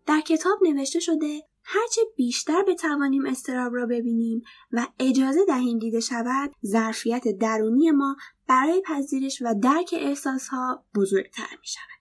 در 0.07 0.21
کتاب 0.21 0.59
نوشته 0.63 1.01
شده 1.01 1.43
هرچه 1.65 2.01
بیشتر 2.17 2.65
بتوانیم 2.69 3.27
استراب 3.27 3.75
را 3.75 3.87
ببینیم 3.87 4.43
و 4.73 4.87
اجازه 4.99 5.45
دهیم 5.45 5.79
دیده 5.79 6.01
شود 6.01 6.51
ظرفیت 6.67 7.29
درونی 7.41 7.91
ما 7.91 8.17
برای 8.49 8.83
پذیرش 8.87 9.43
و 9.43 9.55
درک 9.63 9.95
احساسها 9.99 10.85
بزرگتر 10.95 11.57
می 11.61 11.67
شود. 11.67 11.98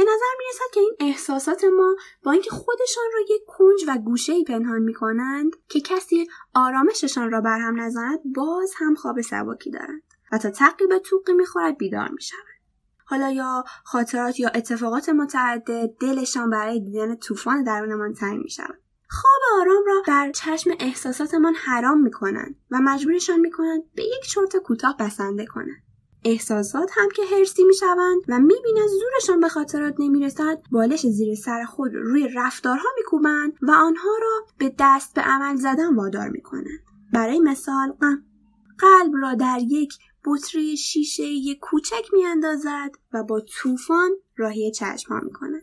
به 0.00 0.06
نظر 0.06 0.36
می 0.38 0.44
که 0.74 0.80
این 0.80 0.96
احساسات 1.00 1.64
ما 1.64 1.96
با 2.22 2.32
اینکه 2.32 2.50
خودشان 2.50 3.04
را 3.14 3.20
یک 3.20 3.42
کنج 3.46 3.84
و 3.88 3.98
گوشه 3.98 4.32
ای 4.32 4.44
پنهان 4.44 4.82
می 4.82 4.94
کنند 4.94 5.52
که 5.68 5.80
کسی 5.80 6.26
آرامششان 6.54 7.30
را 7.30 7.40
برهم 7.40 7.80
نزند 7.80 8.18
باز 8.34 8.72
هم 8.76 8.94
خواب 8.94 9.20
سباکی 9.20 9.70
دارند 9.70 10.02
و 10.32 10.38
تا 10.38 10.50
تقی 10.50 10.86
به 10.86 10.98
توقی 10.98 11.32
می‌خورد 11.32 11.78
بیدار 11.78 12.08
می 12.08 12.22
شود. 12.22 12.38
حالا 13.04 13.30
یا 13.30 13.64
خاطرات 13.84 14.40
یا 14.40 14.48
اتفاقات 14.48 15.08
متعدد 15.08 15.90
دلشان 16.00 16.50
برای 16.50 16.80
دیدن 16.80 17.16
طوفان 17.16 17.62
درونمان 17.62 18.14
تنگ 18.14 18.42
می 18.42 18.50
شود. 18.50 18.80
خواب 19.08 19.60
آرام 19.60 19.84
را 19.86 20.02
در 20.06 20.32
چشم 20.34 20.70
احساساتمان 20.80 21.54
حرام 21.54 22.00
می 22.00 22.10
کنند 22.10 22.56
و 22.70 22.78
مجبورشان 22.82 23.40
می 23.40 23.50
کنند 23.50 23.82
به 23.94 24.02
یک 24.02 24.22
چرت 24.22 24.56
کوتاه 24.56 24.96
بسنده 24.96 25.46
کنند. 25.46 25.89
احساسات 26.24 26.90
هم 26.94 27.08
که 27.16 27.22
هرسی 27.36 27.64
می‌شوند 27.64 28.22
و 28.28 28.38
می‌بینند 28.38 28.88
زورشان 28.88 29.40
به 29.40 29.48
خاطرات 29.48 29.94
نمی‌رسد 29.98 30.62
بالش 30.70 31.06
زیر 31.06 31.34
سر 31.34 31.64
خود 31.64 31.94
روی 31.94 32.28
رفتارها 32.34 32.88
میکوبند 32.96 33.52
و 33.62 33.70
آنها 33.70 34.10
را 34.22 34.46
به 34.58 34.74
دست 34.78 35.14
به 35.14 35.20
عمل 35.20 35.56
زدن 35.56 35.94
وادار 35.94 36.28
می‌کنند 36.28 36.80
برای 37.12 37.38
مثال 37.38 37.96
قلب 38.78 39.12
را 39.22 39.34
در 39.34 39.58
یک 39.68 39.94
بطری 40.24 40.76
شیشه 40.76 41.54
کوچک 41.60 42.04
میاندازد 42.12 42.90
و 43.12 43.24
با 43.24 43.40
طوفان 43.40 44.10
راهی 44.36 44.70
چشم 44.70 45.14
ها 45.14 45.20
می‌کند 45.20 45.62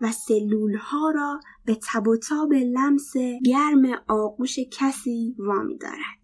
و 0.00 0.12
سلول 0.12 0.74
ها 0.74 1.10
را 1.10 1.40
به 1.64 1.78
تب 1.92 2.08
و 2.08 2.16
تاب 2.16 2.52
لمس 2.52 3.12
گرم 3.44 4.02
آغوش 4.08 4.56
کسی 4.72 5.36
وامی 5.38 5.78
دارد. 5.78 6.22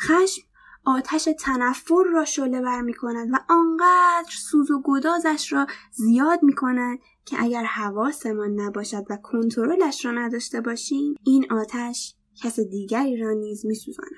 خشم 0.00 0.42
آتش 0.86 1.28
تنفر 1.38 2.04
را 2.12 2.24
شله 2.24 2.60
بر 2.60 2.80
می 2.80 2.94
کند 2.94 3.28
و 3.32 3.36
آنقدر 3.48 4.30
سوز 4.30 4.70
و 4.70 4.82
گدازش 4.84 5.52
را 5.52 5.66
زیاد 5.90 6.42
می 6.42 6.54
کند 6.54 6.98
که 7.24 7.36
اگر 7.40 7.64
حواسمان 7.64 8.60
نباشد 8.60 9.04
و 9.10 9.16
کنترلش 9.16 10.04
را 10.04 10.10
نداشته 10.10 10.60
باشیم 10.60 11.14
این 11.24 11.52
آتش 11.52 12.14
کس 12.42 12.60
دیگری 12.60 13.16
را 13.16 13.32
نیز 13.32 13.66
می 13.66 13.74
سوزاند. 13.74 14.10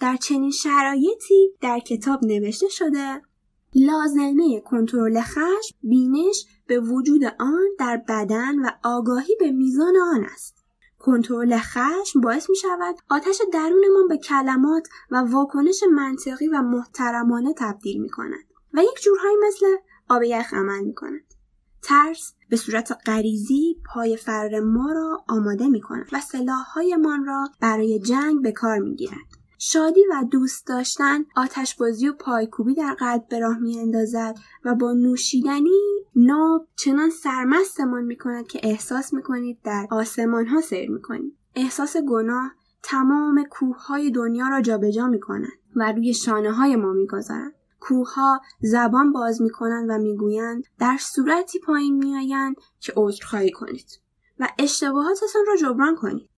در 0.00 0.16
چنین 0.16 0.50
شرایطی 0.50 1.50
در 1.60 1.78
کتاب 1.78 2.24
نوشته 2.24 2.68
شده 2.68 3.22
لازمه 3.74 4.60
کنترل 4.60 5.20
خشم 5.20 5.76
بینش 5.82 6.46
به 6.66 6.80
وجود 6.80 7.24
آن 7.24 7.62
در 7.78 8.02
بدن 8.08 8.58
و 8.58 8.70
آگاهی 8.84 9.36
به 9.40 9.50
میزان 9.50 9.94
آن 10.14 10.24
است 10.24 10.65
کنترل 11.06 11.58
خشم 11.58 12.20
باعث 12.20 12.50
می 12.50 12.56
شود 12.56 12.96
آتش 13.10 13.40
درونمان 13.52 14.08
به 14.08 14.18
کلمات 14.18 14.88
و 15.10 15.16
واکنش 15.16 15.82
منطقی 15.92 16.48
و 16.48 16.62
محترمانه 16.62 17.54
تبدیل 17.58 18.00
می 18.00 18.08
کند 18.08 18.44
و 18.74 18.82
یک 18.82 19.02
جورهایی 19.02 19.36
مثل 19.48 19.66
آب 20.08 20.22
یخ 20.22 20.54
عمل 20.54 20.84
می 20.84 20.94
کند. 20.94 21.34
ترس 21.82 22.34
به 22.50 22.56
صورت 22.56 22.98
غریزی 23.06 23.76
پای 23.94 24.16
فر 24.16 24.60
ما 24.60 24.92
را 24.92 25.24
آماده 25.28 25.68
می 25.68 25.80
کند 25.80 26.08
و 26.12 26.20
سلاحهایمان 26.20 27.24
را 27.24 27.48
برای 27.60 27.98
جنگ 27.98 28.42
به 28.42 28.52
کار 28.52 28.78
می 28.78 28.94
گیرد. 28.94 29.35
شادی 29.58 30.04
و 30.10 30.24
دوست 30.30 30.66
داشتن 30.66 31.24
آتشبازی 31.36 32.08
و 32.08 32.12
پایکوبی 32.12 32.74
در 32.74 32.94
قلب 32.94 33.28
به 33.28 33.38
راه 33.38 33.56
اندازد 33.78 34.38
و 34.64 34.74
با 34.74 34.92
نوشیدنی 34.92 36.04
ناب 36.16 36.68
چنان 36.76 37.10
سرمستمان 37.10 38.04
می 38.04 38.16
کند 38.16 38.46
که 38.46 38.60
احساس 38.62 39.12
می 39.12 39.22
کنید 39.22 39.58
در 39.64 39.86
آسمان 39.90 40.46
ها 40.46 40.60
سیر 40.60 40.90
می 40.90 41.02
کنید. 41.02 41.36
احساس 41.54 41.96
گناه 41.96 42.52
تمام 42.82 43.44
کوه 43.50 43.86
های 43.86 44.10
دنیا 44.10 44.48
را 44.48 44.60
جابجا 44.60 45.06
می 45.06 45.20
کند 45.20 45.52
و 45.76 45.92
روی 45.92 46.14
شانه 46.14 46.52
های 46.52 46.76
ما 46.76 46.92
می 46.92 47.06
گذارند. 47.06 47.52
کوه 47.80 48.14
ها 48.14 48.40
زبان 48.60 49.12
باز 49.12 49.42
می 49.42 49.50
کنند 49.50 49.90
و 49.90 49.98
می 49.98 50.16
گویند 50.16 50.64
در 50.78 50.96
صورتی 51.00 51.58
پایین 51.58 51.96
می 51.96 52.16
آیند 52.16 52.56
که 52.80 52.92
عذرخواهی 52.96 53.50
کنید 53.50 54.00
و 54.38 54.48
اشتباهاتتان 54.58 55.42
را 55.46 55.56
جبران 55.56 55.96
کنید. 55.96 56.30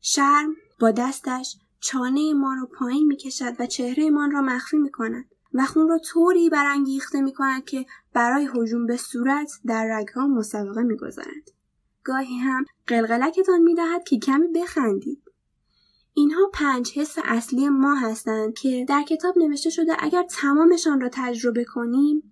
شرم 0.00 0.56
با 0.80 0.90
دستش 0.90 1.56
چانه 1.86 2.34
ما 2.34 2.54
را 2.54 2.68
پایین 2.78 3.06
می 3.06 3.16
کشد 3.16 3.56
و 3.58 3.66
چهره 3.66 4.10
ما 4.10 4.26
را 4.26 4.40
مخفی 4.40 4.78
می 4.78 4.90
کند 4.90 5.24
و 5.54 5.64
خون 5.64 5.88
را 5.88 5.98
طوری 5.98 6.48
برانگیخته 6.48 7.20
می 7.20 7.32
کند 7.32 7.64
که 7.64 7.86
برای 8.12 8.48
هجوم 8.54 8.86
به 8.86 8.96
صورت 8.96 9.52
در 9.66 9.86
رگها 9.90 10.26
مسابقه 10.26 10.82
می 10.82 10.96
گذارد. 10.96 11.50
گاهی 12.04 12.38
هم 12.38 12.64
قلقلکتان 12.86 13.60
می 13.62 13.74
دهد 13.74 14.04
که 14.04 14.18
کمی 14.18 14.48
بخندید. 14.48 15.22
اینها 16.14 16.50
پنج 16.54 16.92
حس 16.98 17.16
اصلی 17.24 17.68
ما 17.68 17.94
هستند 17.94 18.54
که 18.54 18.84
در 18.88 19.02
کتاب 19.02 19.38
نوشته 19.38 19.70
شده 19.70 19.92
اگر 19.98 20.22
تمامشان 20.30 21.00
را 21.00 21.08
تجربه 21.12 21.64
کنیم 21.64 22.22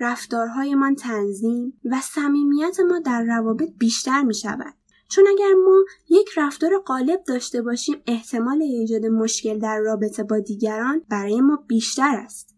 رفتارهایمان 0.00 0.94
تنظیم 0.94 1.80
و 1.84 2.00
صمیمیت 2.00 2.80
ما 2.88 2.98
در 2.98 3.22
روابط 3.22 3.68
بیشتر 3.78 4.22
می 4.22 4.34
شود. 4.34 4.74
چون 5.08 5.24
اگر 5.28 5.54
ما 5.64 5.84
یک 6.08 6.28
رفتار 6.36 6.78
غالب 6.78 7.24
داشته 7.26 7.62
باشیم 7.62 7.96
احتمال 8.06 8.62
ایجاد 8.62 9.06
مشکل 9.06 9.58
در 9.58 9.78
رابطه 9.78 10.22
با 10.22 10.38
دیگران 10.38 11.02
برای 11.08 11.40
ما 11.40 11.64
بیشتر 11.68 12.16
است. 12.24 12.54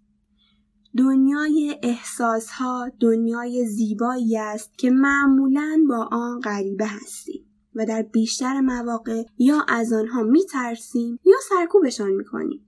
دنیای 0.98 1.78
احساس 1.82 2.50
ها 2.50 2.90
دنیای 3.00 3.66
زیبایی 3.66 4.38
است 4.38 4.78
که 4.78 4.90
معمولا 4.90 5.84
با 5.88 6.08
آن 6.12 6.40
غریبه 6.40 6.86
هستیم 6.86 7.46
و 7.74 7.86
در 7.86 8.02
بیشتر 8.02 8.60
مواقع 8.60 9.22
یا 9.38 9.64
از 9.68 9.92
آنها 9.92 10.22
می 10.22 10.44
ترسیم 10.44 11.18
یا 11.24 11.36
سرکوبشان 11.48 12.10
می 12.10 12.24
کنیم. 12.24 12.66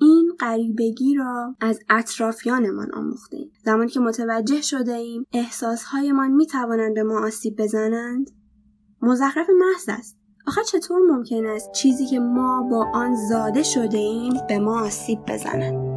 این 0.00 0.32
غریبگی 0.40 1.14
را 1.14 1.54
از 1.60 1.80
اطرافیانمان 1.88 2.94
آموخته 2.94 3.38
زمانی 3.64 3.90
که 3.90 4.00
متوجه 4.00 4.62
شده 4.62 4.94
ایم 4.94 5.26
احساسهایمان 5.32 6.30
می 6.30 6.46
توانند 6.46 6.94
به 6.94 7.02
ما 7.02 7.26
آسیب 7.26 7.56
بزنند 7.56 8.30
مزخرف 9.02 9.46
محض 9.50 9.88
است. 9.88 10.18
آخه 10.46 10.64
چطور 10.64 11.00
ممکن 11.10 11.46
است 11.46 11.72
چیزی 11.72 12.06
که 12.06 12.20
ما 12.20 12.62
با 12.62 12.86
آن 12.94 13.14
زاده 13.14 13.62
شده 13.62 13.98
ایم 13.98 14.34
به 14.48 14.58
ما 14.58 14.80
آسیب 14.80 15.18
بزنند 15.26 15.88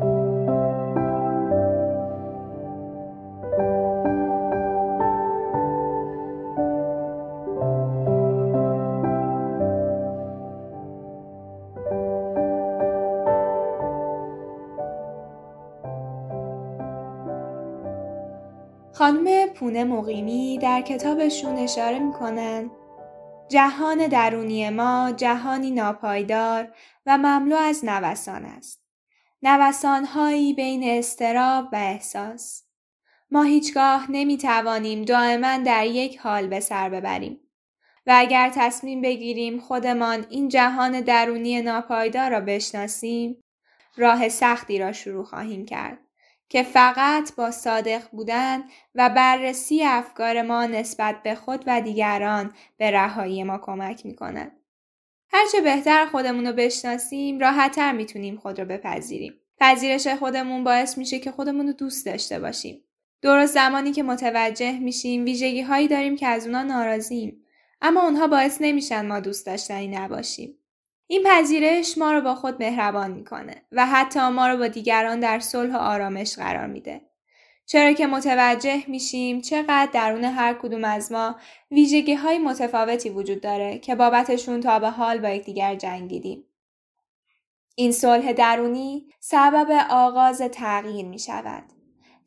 خانم 18.93 19.47
پونه 19.55 19.83
مقیمی 19.83 20.59
در 20.61 20.81
کتابشون 20.81 21.55
اشاره 21.55 21.99
می‌کنن 21.99 22.71
جهان 23.51 24.07
درونی 24.07 24.69
ما 24.69 25.13
جهانی 25.17 25.71
ناپایدار 25.71 26.73
و 27.05 27.17
مملو 27.17 27.55
از 27.55 27.85
نوسان 27.85 28.45
است. 28.45 28.83
نوسانهایی 29.43 30.53
بین 30.53 30.83
استراب 30.83 31.69
و 31.73 31.75
احساس. 31.75 32.63
ما 33.31 33.43
هیچگاه 33.43 34.11
نمی 34.11 34.37
توانیم 34.37 35.01
دائما 35.01 35.57
در 35.57 35.85
یک 35.85 36.17
حال 36.17 36.47
به 36.47 36.59
سر 36.59 36.89
ببریم. 36.89 37.39
و 38.07 38.13
اگر 38.15 38.51
تصمیم 38.55 39.01
بگیریم 39.01 39.59
خودمان 39.59 40.25
این 40.29 40.49
جهان 40.49 41.01
درونی 41.01 41.61
ناپایدار 41.61 42.31
را 42.31 42.39
بشناسیم 42.39 43.41
راه 43.97 44.29
سختی 44.29 44.79
را 44.79 44.91
شروع 44.91 45.25
خواهیم 45.25 45.65
کرد 45.65 45.99
که 46.51 46.63
فقط 46.63 47.35
با 47.35 47.51
صادق 47.51 48.01
بودن 48.11 48.63
و 48.95 49.09
بررسی 49.09 49.83
افکار 49.83 50.41
ما 50.41 50.65
نسبت 50.65 51.23
به 51.23 51.35
خود 51.35 51.63
و 51.67 51.81
دیگران 51.81 52.53
به 52.77 52.91
رهایی 52.91 53.43
ما 53.43 53.57
کمک 53.57 54.05
می 54.05 54.15
کند. 54.15 54.51
هرچه 55.29 55.61
بهتر 55.61 56.05
خودمون 56.05 56.47
رو 56.47 56.53
بشناسیم 56.53 57.39
راحتتر 57.39 57.91
می‌تونیم 57.91 58.37
خود 58.37 58.59
رو 58.59 58.65
بپذیریم. 58.65 59.33
پذیرش 59.59 60.07
خودمون 60.07 60.63
باعث 60.63 60.97
میشه 60.97 61.19
که 61.19 61.31
خودمون 61.31 61.67
رو 61.67 61.73
دوست 61.73 62.05
داشته 62.05 62.39
باشیم. 62.39 62.83
درست 63.21 63.53
زمانی 63.53 63.91
که 63.91 64.03
متوجه 64.03 64.79
میشیم 64.79 65.25
ویژگی 65.25 65.61
هایی 65.61 65.87
داریم 65.87 66.15
که 66.15 66.27
از 66.27 66.45
اونا 66.45 66.63
ناراضیم 66.63 67.45
اما 67.81 68.03
اونها 68.03 68.27
باعث 68.27 68.57
نمیشن 68.61 69.05
ما 69.05 69.19
دوست 69.19 69.45
داشتنی 69.45 69.87
نباشیم. 69.87 70.57
این 71.11 71.23
پذیرش 71.25 71.97
ما 71.97 72.11
رو 72.11 72.21
با 72.21 72.35
خود 72.35 72.63
مهربان 72.63 73.11
می‌کنه 73.11 73.55
و 73.71 73.85
حتی 73.85 74.19
ما 74.19 74.47
رو 74.47 74.57
با 74.57 74.67
دیگران 74.67 75.19
در 75.19 75.39
صلح 75.39 75.75
و 75.75 75.77
آرامش 75.77 76.35
قرار 76.35 76.67
میده. 76.67 77.01
چرا 77.65 77.93
که 77.93 78.07
متوجه 78.07 78.83
میشیم 78.87 79.41
چقدر 79.41 79.89
درون 79.93 80.23
هر 80.23 80.53
کدوم 80.53 80.83
از 80.83 81.11
ما 81.11 81.35
ویژگی 81.71 82.13
های 82.13 82.37
متفاوتی 82.37 83.09
وجود 83.09 83.41
داره 83.41 83.79
که 83.79 83.95
بابتشون 83.95 84.61
تا 84.61 84.79
به 84.79 84.89
حال 84.89 85.19
با 85.19 85.29
یکدیگر 85.29 85.75
جنگیدیم. 85.75 86.43
این 87.75 87.91
صلح 87.91 88.33
درونی 88.33 89.05
سبب 89.19 89.87
آغاز 89.89 90.41
تغییر 90.41 91.05
می 91.05 91.19
شود. 91.19 91.63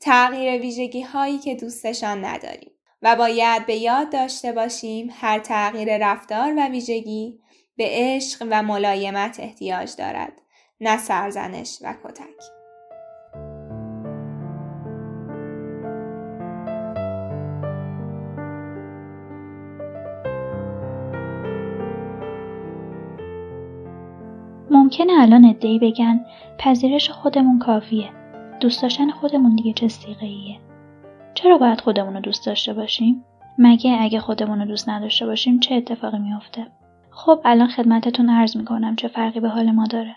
تغییر 0.00 0.60
ویژگی 0.60 1.02
هایی 1.02 1.38
که 1.38 1.54
دوستشان 1.54 2.24
نداریم 2.24 2.72
و 3.02 3.16
باید 3.16 3.66
به 3.66 3.74
یاد 3.76 4.10
داشته 4.10 4.52
باشیم 4.52 5.10
هر 5.12 5.38
تغییر 5.38 5.98
رفتار 6.10 6.54
و 6.56 6.68
ویژگی 6.68 7.40
به 7.76 7.84
عشق 7.88 8.46
و 8.50 8.62
ملایمت 8.62 9.36
احتیاج 9.40 9.96
دارد 9.98 10.32
نه 10.80 10.96
سرزنش 10.96 11.78
و 11.82 11.94
کتک. 12.04 12.24
ممکنه 24.70 25.12
الان 25.12 25.44
ادهی 25.44 25.78
بگن 25.78 26.24
پذیرش 26.58 27.10
خودمون 27.10 27.58
کافیه. 27.58 28.10
دوست 28.60 28.82
داشتن 28.82 29.10
خودمون 29.10 29.56
دیگه 29.56 29.72
چه 29.72 29.88
سیغه 29.88 30.26
ایه. 30.26 30.60
چرا 31.34 31.58
باید 31.58 31.80
خودمون 31.80 32.14
رو 32.14 32.20
دوست 32.20 32.46
داشته 32.46 32.72
باشیم؟ 32.72 33.24
مگه 33.58 33.96
اگه 34.00 34.20
خودمون 34.20 34.58
رو 34.58 34.64
دوست 34.64 34.88
نداشته 34.88 35.26
باشیم 35.26 35.60
چه 35.60 35.74
اتفاقی 35.74 36.18
میافته؟ 36.18 36.66
خب 37.16 37.40
الان 37.44 37.68
خدمتتون 37.68 38.30
عرض 38.30 38.56
می‌کنم 38.56 38.96
چه 38.96 39.08
فرقی 39.08 39.40
به 39.40 39.48
حال 39.48 39.70
ما 39.70 39.86
داره. 39.86 40.16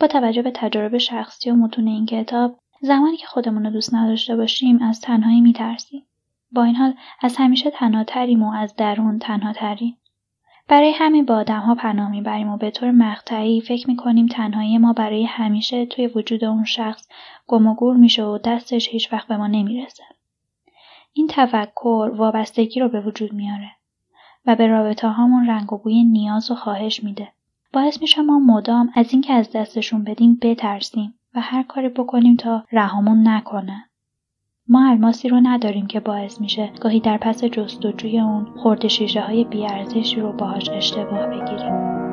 با 0.00 0.06
توجه 0.06 0.42
به 0.42 0.50
تجارب 0.54 0.98
شخصی 0.98 1.50
و 1.50 1.54
متون 1.54 1.88
این 1.88 2.06
کتاب 2.06 2.58
زمانی 2.80 3.16
که 3.16 3.26
خودمون 3.26 3.64
رو 3.64 3.70
دوست 3.70 3.94
نداشته 3.94 4.36
باشیم 4.36 4.82
از 4.82 5.00
تنهایی 5.00 5.40
میترسیم. 5.40 6.06
با 6.52 6.64
این 6.64 6.76
حال 6.76 6.94
از 7.20 7.36
همیشه 7.36 7.70
تنها 7.70 8.04
تریم 8.04 8.42
و 8.42 8.52
از 8.52 8.76
درون 8.76 9.18
تنها 9.18 9.52
تریم. 9.52 9.96
برای 10.68 10.90
همین 10.90 11.24
با 11.24 11.44
ها 11.48 11.74
پناه 11.74 12.10
می‌بریم 12.10 12.48
و 12.48 12.56
به 12.56 12.70
طور 12.70 12.90
مقطعی 12.90 13.60
فکر 13.60 13.90
می‌کنیم 13.90 14.26
تنهایی 14.26 14.78
ما 14.78 14.92
برای 14.92 15.24
همیشه 15.24 15.86
توی 15.86 16.06
وجود 16.06 16.44
اون 16.44 16.64
شخص 16.64 17.08
گم 17.46 17.66
و 17.66 17.74
گور 17.74 17.96
میشه 17.96 18.24
و 18.24 18.38
دستش 18.38 18.88
هیچ 18.88 19.12
وقت 19.12 19.28
به 19.28 19.36
ما 19.36 19.46
نمی‌رسه. 19.46 20.04
این 21.12 21.26
تفکر 21.30 22.10
وابستگی 22.14 22.80
رو 22.80 22.88
به 22.88 23.00
وجود 23.00 23.32
میاره 23.32 23.70
و 24.46 24.56
به 24.56 24.66
رابطه 24.66 25.08
هامون 25.08 25.46
رنگ 25.46 25.72
و 25.72 25.78
بوی 25.78 26.04
نیاز 26.04 26.50
و 26.50 26.54
خواهش 26.54 27.04
میده. 27.04 27.28
باعث 27.72 28.00
میشه 28.00 28.22
ما 28.22 28.38
مدام 28.38 28.90
از 28.94 29.12
اینکه 29.12 29.32
از 29.32 29.52
دستشون 29.52 30.04
بدیم 30.04 30.38
بترسیم 30.42 31.14
و 31.34 31.40
هر 31.40 31.62
کاری 31.62 31.88
بکنیم 31.88 32.36
تا 32.36 32.64
رهامون 32.72 33.28
نکنن. 33.28 33.84
ما 34.68 34.90
الماسی 34.90 35.28
رو 35.28 35.40
نداریم 35.42 35.86
که 35.86 36.00
باعث 36.00 36.40
میشه 36.40 36.72
گاهی 36.80 37.00
در 37.00 37.18
پس 37.18 37.44
جستجوی 37.44 38.20
اون 38.20 38.44
خورده 38.44 38.88
شیشه 38.88 39.20
های 39.20 39.44
بیارزشی 39.44 40.20
رو 40.20 40.32
باهاش 40.32 40.68
اشتباه 40.68 41.26
بگیریم. 41.26 42.11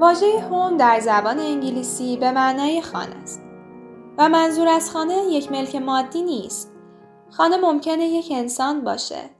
واژه 0.00 0.40
هوم 0.40 0.76
در 0.76 1.00
زبان 1.00 1.38
انگلیسی 1.38 2.16
به 2.16 2.30
معنای 2.30 2.82
خانه 2.82 3.16
است 3.22 3.40
و 4.18 4.28
منظور 4.28 4.68
از 4.68 4.90
خانه 4.90 5.14
یک 5.14 5.52
ملک 5.52 5.76
مادی 5.76 6.22
نیست 6.22 6.72
خانه 7.30 7.56
ممکنه 7.56 8.04
یک 8.04 8.28
انسان 8.30 8.84
باشه. 8.84 9.30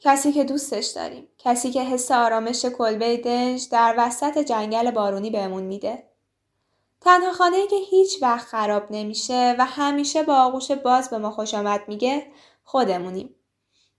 کسی 0.00 0.32
که 0.32 0.44
دوستش 0.44 0.86
داریم. 0.86 1.28
کسی 1.38 1.70
که 1.70 1.82
حس 1.82 2.10
آرامش 2.10 2.64
کلبه 2.64 3.16
دنج 3.16 3.68
در 3.68 3.94
وسط 3.98 4.38
جنگل 4.38 4.90
بارونی 4.90 5.30
بهمون 5.30 5.62
میده. 5.62 6.02
تنها 7.00 7.32
خانه 7.32 7.66
که 7.66 7.76
هیچ 7.76 8.22
وقت 8.22 8.46
خراب 8.46 8.82
نمیشه 8.90 9.56
و 9.58 9.64
همیشه 9.64 10.22
با 10.22 10.34
آغوش 10.34 10.70
باز 10.70 11.10
به 11.10 11.18
ما 11.18 11.30
خوش 11.30 11.54
آمد 11.54 11.80
میگه 11.88 12.26
خودمونیم. 12.64 13.35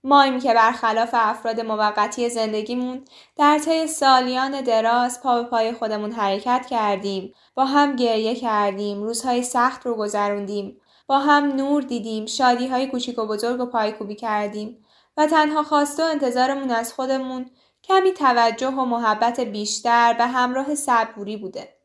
ماییم 0.08 0.40
که 0.40 0.54
برخلاف 0.54 1.10
افراد 1.12 1.60
موقتی 1.60 2.28
زندگیمون 2.28 3.04
در 3.36 3.58
طی 3.58 3.86
سالیان 3.86 4.60
دراز 4.60 5.22
پا 5.22 5.42
به 5.42 5.48
پای 5.48 5.72
خودمون 5.72 6.12
حرکت 6.12 6.66
کردیم 6.70 7.34
با 7.54 7.64
هم 7.64 7.96
گریه 7.96 8.34
کردیم 8.34 9.02
روزهای 9.02 9.42
سخت 9.42 9.86
رو 9.86 9.94
گذروندیم 9.94 10.80
با 11.06 11.18
هم 11.18 11.44
نور 11.44 11.82
دیدیم 11.82 12.26
شادی 12.26 12.66
های 12.66 12.86
کوچیک 12.86 13.18
و 13.18 13.26
بزرگ 13.26 13.60
و 13.60 13.66
پایکوبی 13.66 14.14
کردیم 14.14 14.84
و 15.16 15.26
تنها 15.26 15.62
خواسته 15.62 16.04
و 16.04 16.06
انتظارمون 16.06 16.70
از 16.70 16.92
خودمون 16.92 17.50
کمی 17.82 18.12
توجه 18.12 18.68
و 18.68 18.84
محبت 18.84 19.40
بیشتر 19.40 20.12
به 20.12 20.26
همراه 20.26 20.74
صبوری 20.74 21.36
بوده. 21.36 21.77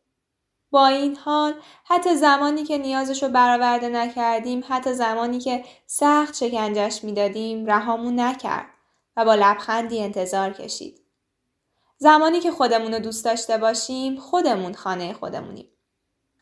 با 0.73 0.87
این 0.87 1.15
حال 1.15 1.53
حتی 1.85 2.15
زمانی 2.15 2.63
که 2.63 2.77
نیازش 2.77 3.23
رو 3.23 3.29
برآورده 3.29 3.89
نکردیم 3.89 4.63
حتی 4.67 4.93
زمانی 4.93 5.39
که 5.39 5.63
سخت 5.85 6.35
شکنجش 6.35 7.03
می‌دادیم 7.03 7.65
رهامون 7.65 8.19
نکرد 8.19 8.65
و 9.17 9.25
با 9.25 9.35
لبخندی 9.35 9.99
انتظار 9.99 10.53
کشید. 10.53 11.01
زمانی 11.97 12.39
که 12.39 12.51
خودمون 12.51 12.93
رو 12.93 12.99
دوست 12.99 13.25
داشته 13.25 13.57
باشیم 13.57 14.15
خودمون 14.15 14.73
خانه 14.73 15.13
خودمونیم. 15.13 15.67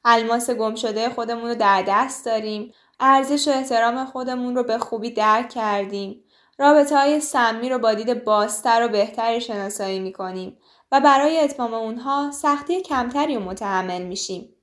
الماس 0.06 0.50
گم 0.50 0.76
شده 0.76 1.10
خودمون 1.10 1.50
رو 1.50 1.56
در 1.56 1.84
دست 1.88 2.26
داریم 2.26 2.74
ارزش 3.00 3.48
و 3.48 3.52
احترام 3.52 4.06
خودمون 4.06 4.56
رو 4.56 4.64
به 4.64 4.78
خوبی 4.78 5.12
درک 5.12 5.50
کردیم 5.50 6.24
رابطه 6.58 6.98
های 6.98 7.20
سمی 7.20 7.70
رو 7.70 7.80
با 7.80 7.94
دید 7.94 8.24
بازتر 8.24 8.86
و 8.86 8.88
بهتری 8.88 9.42
شناسایی 9.42 10.00
می‌کنیم 10.00 10.58
و 10.92 11.02
برای 11.02 11.40
اتمام 11.40 11.74
اونها 11.74 12.32
سختی 12.32 12.82
کمتری 12.82 13.36
رو 13.36 13.44
متحمل 13.44 14.02
میشیم. 14.02 14.56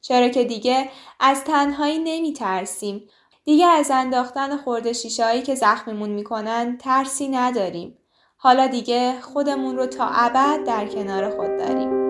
چرا 0.00 0.28
که 0.28 0.44
دیگه 0.44 0.90
از 1.20 1.44
تنهایی 1.44 1.98
نمی 1.98 2.32
ترسیم. 2.32 3.08
دیگه 3.44 3.66
از 3.66 3.90
انداختن 3.90 4.56
خورده 4.56 4.92
شیشه 4.92 5.24
هایی 5.24 5.42
که 5.42 5.54
زخممون 5.54 6.10
می‌کنن 6.10 6.78
ترسی 6.78 7.28
نداریم. 7.28 7.98
حالا 8.36 8.66
دیگه 8.66 9.20
خودمون 9.20 9.76
رو 9.76 9.86
تا 9.86 10.08
ابد 10.08 10.64
در 10.64 10.86
کنار 10.86 11.30
خود 11.30 11.58
داریم. 11.58 12.01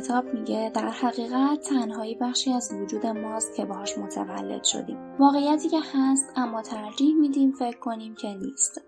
کتاب 0.00 0.34
میگه 0.34 0.70
در 0.74 0.88
حقیقت 0.88 1.60
تنهایی 1.60 2.14
بخشی 2.14 2.52
از 2.52 2.72
وجود 2.72 3.06
ماست 3.06 3.56
که 3.56 3.64
باهاش 3.64 3.98
متولد 3.98 4.64
شدیم. 4.64 5.16
واقعیتی 5.18 5.68
که 5.68 5.80
هست 5.92 6.32
اما 6.36 6.62
ترجیح 6.62 7.14
میدیم 7.14 7.52
فکر 7.52 7.78
کنیم 7.78 8.14
که 8.14 8.34
نیست. 8.34 8.80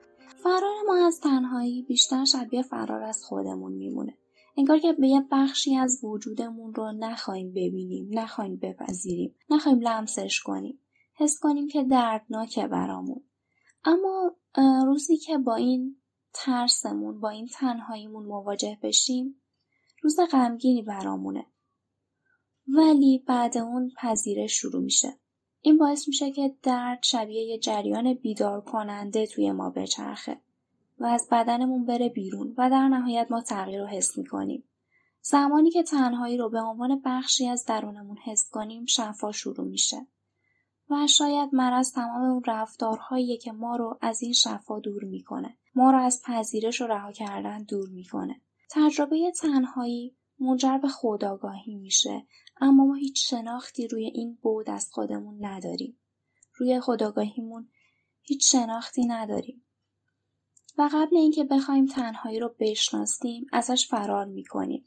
فرار 0.42 0.74
ما 0.86 1.06
از 1.06 1.20
تنهایی 1.20 1.82
بیشتر 1.82 2.24
شبیه 2.24 2.62
فرار 2.62 3.02
از 3.02 3.24
خودمون 3.24 3.72
میمونه. 3.72 4.18
انگار 4.56 4.78
که 4.78 4.92
به 4.92 5.08
یه 5.08 5.26
بخشی 5.32 5.76
از 5.76 6.04
وجودمون 6.04 6.74
رو 6.74 6.92
نخواهیم 6.92 7.50
ببینیم 7.50 8.08
نخواهیم 8.18 8.56
بپذیریم 8.56 9.34
نخواهیم 9.50 9.80
لمسش 9.80 10.40
کنیم. 10.40 10.78
حس 11.14 11.38
کنیم 11.40 11.68
که 11.68 11.84
دردناکه 11.84 12.66
برامون. 12.66 13.20
اما 13.84 14.36
روزی 14.84 15.16
که 15.16 15.38
با 15.38 15.54
این 15.54 15.96
ترسمون 16.32 17.20
با 17.20 17.28
این 17.28 17.46
تنهاییمون 17.46 18.26
مواجه 18.26 18.78
بشیم 18.82 19.41
روز 20.02 20.20
غمگینی 20.32 20.82
برامونه. 20.82 21.46
ولی 22.68 23.24
بعد 23.26 23.58
اون 23.58 23.90
پذیرش 23.96 24.52
شروع 24.52 24.82
میشه. 24.82 25.18
این 25.60 25.78
باعث 25.78 26.08
میشه 26.08 26.30
که 26.30 26.54
درد 26.62 27.02
شبیه 27.02 27.42
یه 27.42 27.58
جریان 27.58 28.14
بیدار 28.14 28.60
کننده 28.60 29.26
توی 29.26 29.52
ما 29.52 29.70
بچرخه 29.70 30.40
و 30.98 31.04
از 31.04 31.28
بدنمون 31.30 31.86
بره 31.86 32.08
بیرون 32.08 32.54
و 32.58 32.70
در 32.70 32.88
نهایت 32.88 33.26
ما 33.30 33.40
تغییر 33.40 33.80
رو 33.80 33.86
حس 33.86 34.18
می‌کنیم. 34.18 34.64
زمانی 35.20 35.70
که 35.70 35.82
تنهایی 35.82 36.36
رو 36.36 36.50
به 36.50 36.60
عنوان 36.60 37.02
بخشی 37.04 37.48
از 37.48 37.64
درونمون 37.64 38.16
حس 38.16 38.50
کنیم 38.50 38.86
شفا 38.86 39.32
شروع 39.32 39.66
میشه. 39.66 40.06
و 40.90 41.06
شاید 41.06 41.48
مرض 41.52 41.92
تمام 41.92 42.22
اون 42.22 42.42
رفتارهایی 42.46 43.38
که 43.38 43.52
ما 43.52 43.76
رو 43.76 43.98
از 44.00 44.22
این 44.22 44.32
شفا 44.32 44.80
دور 44.80 45.04
می‌کنه. 45.04 45.56
ما 45.74 45.90
رو 45.90 45.98
از 45.98 46.22
پذیرش 46.24 46.80
و 46.80 46.86
رها 46.86 47.12
کردن 47.12 47.62
دور 47.62 47.88
می‌کنه. 47.88 48.40
تجربه 48.74 49.32
تنهایی 49.40 50.16
منجر 50.40 50.78
به 50.78 50.88
خودآگاهی 50.88 51.74
میشه 51.74 52.26
اما 52.60 52.84
ما 52.84 52.94
هیچ 52.94 53.30
شناختی 53.30 53.88
روی 53.88 54.04
این 54.04 54.38
بود 54.42 54.70
از 54.70 54.88
خودمون 54.92 55.44
نداریم. 55.44 55.98
روی 56.54 56.80
خودآگاهیمون 56.80 57.68
هیچ 58.22 58.52
شناختی 58.52 59.06
نداریم. 59.06 59.66
و 60.78 60.88
قبل 60.92 61.16
اینکه 61.16 61.44
بخوایم 61.44 61.86
تنهایی 61.86 62.38
رو 62.38 62.54
بشناسیم 62.58 63.46
ازش 63.52 63.88
فرار 63.88 64.24
می‌کنیم. 64.26 64.84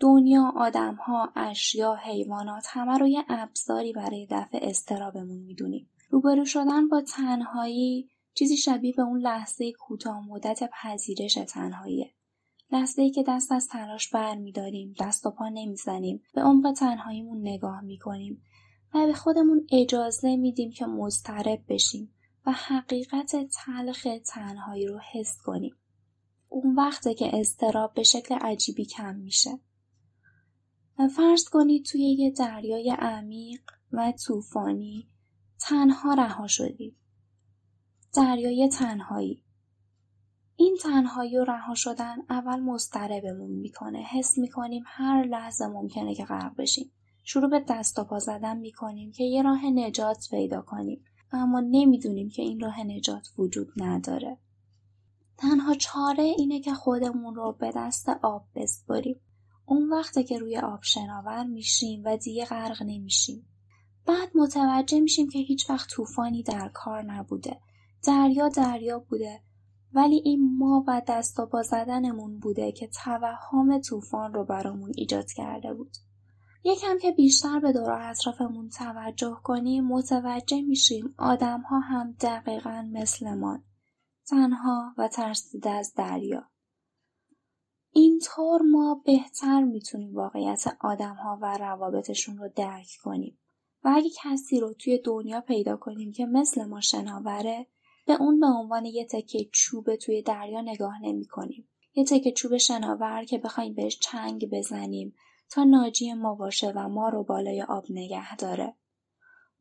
دنیا، 0.00 0.52
آدمها، 0.56 1.32
اشیا، 1.36 1.94
حیوانات 1.94 2.64
همه 2.68 2.98
رو 2.98 3.08
یه 3.08 3.24
ابزاری 3.28 3.92
برای 3.92 4.26
دفع 4.30 4.58
استرابمون 4.62 5.38
می‌دونیم. 5.38 5.90
روبرو 6.10 6.44
شدن 6.44 6.88
با 6.88 7.00
تنهایی 7.00 8.10
چیزی 8.34 8.56
شبیه 8.56 8.94
به 8.96 9.02
اون 9.02 9.20
لحظه 9.20 9.72
کوتاه 9.72 10.28
مدت 10.28 10.70
پذیرش 10.72 11.34
تنهاییه. 11.34 12.14
لحظه 12.72 13.02
ای 13.02 13.10
که 13.10 13.24
دست 13.28 13.52
از 13.52 13.68
تلاش 13.68 14.08
بر 14.08 14.34
میداریم، 14.34 14.94
دست 15.00 15.26
و 15.26 15.30
پا 15.30 15.48
نمی‌زنیم، 15.48 16.22
به 16.34 16.40
عمق 16.40 16.72
تنهاییمون 16.72 17.40
نگاه 17.40 17.80
می‌کنیم 17.80 18.42
و 18.94 19.06
به 19.06 19.14
خودمون 19.14 19.66
اجازه 19.72 20.36
میدیم 20.36 20.70
که 20.70 20.86
مضطرب 20.86 21.64
بشیم 21.68 22.14
و 22.46 22.52
حقیقت 22.52 23.36
تلخ 23.52 24.06
تنهایی 24.26 24.86
رو 24.86 25.00
حس 25.12 25.36
کنیم. 25.44 25.76
اون 26.48 26.74
وقته 26.74 27.14
که 27.14 27.30
استراب 27.38 27.94
به 27.94 28.02
شکل 28.02 28.34
عجیبی 28.34 28.84
کم 28.84 29.14
میشه. 29.14 29.50
فرض 31.16 31.44
کنید 31.44 31.84
توی 31.84 32.00
یه 32.00 32.30
دریای 32.30 32.96
عمیق 32.98 33.60
و 33.92 34.12
طوفانی 34.26 35.08
تنها 35.60 36.14
رها 36.14 36.46
شدید. 36.46 36.96
دریای 38.16 38.68
تنهایی. 38.68 39.44
این 40.56 40.76
تنهایی 40.82 41.36
و 41.36 41.44
رها 41.44 41.74
شدن 41.74 42.16
اول 42.30 42.60
مضطربمون 42.60 43.50
می‌کنه. 43.50 43.98
حس 43.98 44.38
می‌کنیم 44.38 44.82
هر 44.86 45.24
لحظه 45.24 45.66
ممکنه 45.66 46.14
که 46.14 46.24
غرق 46.24 46.56
بشیم. 46.56 46.92
شروع 47.24 47.50
به 47.50 47.64
دست 47.68 47.98
و 47.98 48.04
پا 48.04 48.18
زدن 48.18 48.56
می‌کنیم 48.56 49.12
که 49.12 49.24
یه 49.24 49.42
راه 49.42 49.66
نجات 49.66 50.28
پیدا 50.30 50.62
کنیم. 50.62 51.04
اما 51.32 51.60
نمی‌دونیم 51.60 52.28
که 52.28 52.42
این 52.42 52.60
راه 52.60 52.82
نجات 52.82 53.28
وجود 53.38 53.68
نداره. 53.76 54.38
تنها 55.36 55.74
چاره 55.74 56.22
اینه 56.22 56.60
که 56.60 56.74
خودمون 56.74 57.34
رو 57.34 57.52
به 57.52 57.72
دست 57.76 58.08
آب 58.08 58.46
بسپریم. 58.54 59.20
اون 59.66 59.92
وقته 59.92 60.24
که 60.24 60.38
روی 60.38 60.58
آب 60.58 60.82
شناور 60.82 61.44
میشیم 61.44 62.02
و 62.04 62.16
دیگه 62.16 62.44
غرق 62.44 62.82
نمیشیم. 62.82 63.46
بعد 64.06 64.28
متوجه 64.34 65.00
میشیم 65.00 65.28
که 65.28 65.38
هیچ 65.38 65.70
وقت 65.70 65.88
طوفانی 65.88 66.42
در 66.42 66.70
کار 66.74 67.02
نبوده. 67.02 67.60
دریا 68.06 68.48
دریا 68.48 68.98
بوده 68.98 69.40
ولی 69.94 70.22
این 70.24 70.58
ما 70.58 70.84
و 70.88 71.02
دست 71.08 71.40
و 71.40 71.46
با 71.46 71.62
زدنمون 71.62 72.38
بوده 72.38 72.72
که 72.72 72.86
توهم 73.04 73.80
طوفان 73.80 74.34
رو 74.34 74.44
برامون 74.44 74.92
ایجاد 74.96 75.32
کرده 75.32 75.74
بود. 75.74 75.96
یکم 76.64 76.98
که 76.98 77.12
بیشتر 77.12 77.60
به 77.60 77.72
دور 77.72 78.10
اطرافمون 78.10 78.68
توجه 78.68 79.36
کنیم 79.42 79.84
متوجه 79.84 80.62
میشیم 80.62 81.14
آدم 81.18 81.60
ها 81.60 81.78
هم 81.78 82.12
دقیقا 82.20 82.88
مثل 82.92 83.34
ما 83.34 83.58
تنها 84.26 84.94
و 84.98 85.08
ترسیده 85.08 85.70
از 85.70 85.92
دریا. 85.96 86.44
اینطور 87.90 88.62
ما 88.62 89.02
بهتر 89.04 89.62
می‌تونیم 89.62 90.14
واقعیت 90.14 90.76
آدم 90.80 91.14
ها 91.14 91.38
و 91.42 91.58
روابطشون 91.58 92.38
رو 92.38 92.48
درک 92.56 92.88
کنیم. 93.02 93.38
و 93.84 93.92
اگه 93.94 94.10
کسی 94.22 94.60
رو 94.60 94.74
توی 94.74 94.98
دنیا 95.04 95.40
پیدا 95.40 95.76
کنیم 95.76 96.12
که 96.12 96.26
مثل 96.26 96.64
ما 96.64 96.80
شناوره 96.80 97.66
به 98.06 98.12
اون 98.12 98.40
به 98.40 98.46
عنوان 98.46 98.84
یه 98.84 99.06
تکه 99.06 99.48
چوب 99.52 99.96
توی 99.96 100.22
دریا 100.22 100.60
نگاه 100.60 101.02
نمی 101.02 101.26
کنیم. 101.26 101.68
یه 101.94 102.04
تکه 102.04 102.32
چوب 102.32 102.56
شناور 102.56 103.24
که 103.24 103.38
بخوایم 103.38 103.74
بهش 103.74 103.98
چنگ 103.98 104.50
بزنیم 104.50 105.14
تا 105.50 105.64
ناجی 105.64 106.12
ما 106.12 106.34
باشه 106.34 106.72
و 106.76 106.88
ما 106.88 107.08
رو 107.08 107.24
بالای 107.24 107.62
آب 107.62 107.84
نگه 107.90 108.36
داره. 108.36 108.76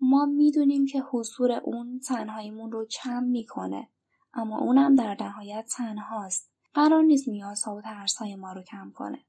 ما 0.01 0.25
می‌دونیم 0.25 0.86
که 0.86 1.01
حضور 1.01 1.51
اون 1.51 1.99
تنهاییمون 1.99 2.71
رو 2.71 2.86
کم 2.86 3.23
می‌کنه 3.23 3.89
اما 4.34 4.60
اونم 4.60 4.95
در 4.95 5.17
نهایت 5.19 5.65
تنهاست. 5.77 6.51
قرار 6.73 7.04
نیست 7.04 7.30
نیازها 7.30 7.75
و 7.75 7.82
ترسهای 7.82 8.36
ما 8.36 8.54
رو 8.54 8.62
کم 8.62 8.91
کنه. 8.95 9.25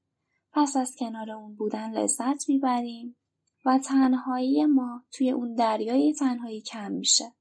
پس 0.52 0.76
از 0.76 0.96
کنار 0.98 1.30
اون 1.30 1.54
بودن 1.54 1.90
لذت 1.90 2.48
می‌بریم 2.48 3.16
و 3.64 3.78
تنهایی 3.78 4.66
ما 4.66 5.02
توی 5.12 5.30
اون 5.30 5.54
دریای 5.54 6.14
تنهایی 6.14 6.62
کم 6.62 6.92
میشه. 6.92 7.32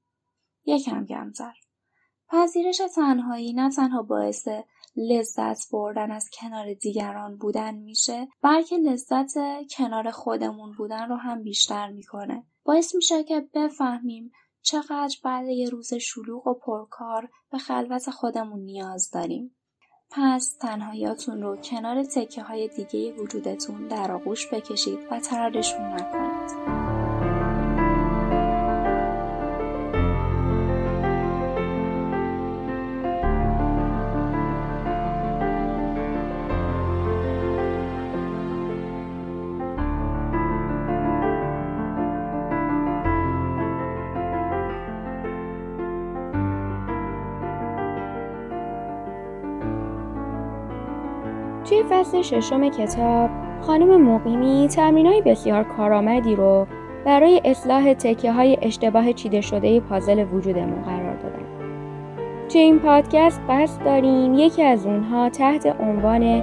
یکم 0.64 1.06
کمتر. 1.06 1.54
پذیرش 2.32 2.80
تنهایی 2.94 3.52
نه 3.52 3.70
تنها 3.70 4.02
باعث 4.02 4.48
لذت 4.96 5.70
بردن 5.72 6.10
از 6.10 6.30
کنار 6.40 6.74
دیگران 6.74 7.36
بودن 7.36 7.74
میشه 7.74 8.28
بلکه 8.42 8.76
لذت 8.76 9.32
کنار 9.76 10.10
خودمون 10.10 10.72
بودن 10.78 11.08
رو 11.08 11.16
هم 11.16 11.42
بیشتر 11.42 11.90
می‌کنه 11.90 12.44
باعث 12.64 12.94
میشه 12.94 13.24
که 13.24 13.48
بفهمیم 13.54 14.32
چقدر 14.62 15.16
بعد 15.24 15.46
یه 15.46 15.68
روز 15.68 15.94
شلوغ 15.94 16.46
و 16.46 16.54
پرکار 16.54 17.28
به 17.50 17.58
خلوت 17.58 18.10
خودمون 18.10 18.60
نیاز 18.60 19.10
داریم 19.10 19.56
پس 20.10 20.56
تنهاییاتون 20.60 21.42
رو 21.42 21.56
کنار 21.56 22.04
تکه 22.04 22.42
های 22.42 22.68
دیگه 22.68 23.12
وجودتون 23.12 23.88
در 23.88 24.12
آغوش 24.12 24.54
بکشید 24.54 24.98
و 25.10 25.20
تردشون 25.20 25.80
نکنید. 25.80 26.81
توی 51.72 51.82
فصل 51.90 52.22
ششم 52.22 52.68
کتاب 52.68 53.30
خانم 53.60 54.02
مقیمی 54.02 54.68
های 54.76 55.22
بسیار 55.22 55.64
کارآمدی 55.64 56.36
رو 56.36 56.66
برای 57.04 57.40
اصلاح 57.44 57.94
تکیه 57.94 58.32
های 58.32 58.58
اشتباه 58.62 59.12
چیده 59.12 59.40
شده 59.40 59.80
پازل 59.80 60.24
وجودمون 60.32 60.82
قرار 60.82 61.16
دادن. 61.16 61.44
توی 62.48 62.60
این 62.60 62.78
پادکست 62.78 63.40
قصد 63.48 63.84
داریم 63.84 64.34
یکی 64.34 64.62
از 64.62 64.86
اونها 64.86 65.28
تحت 65.28 65.76
عنوان 65.80 66.42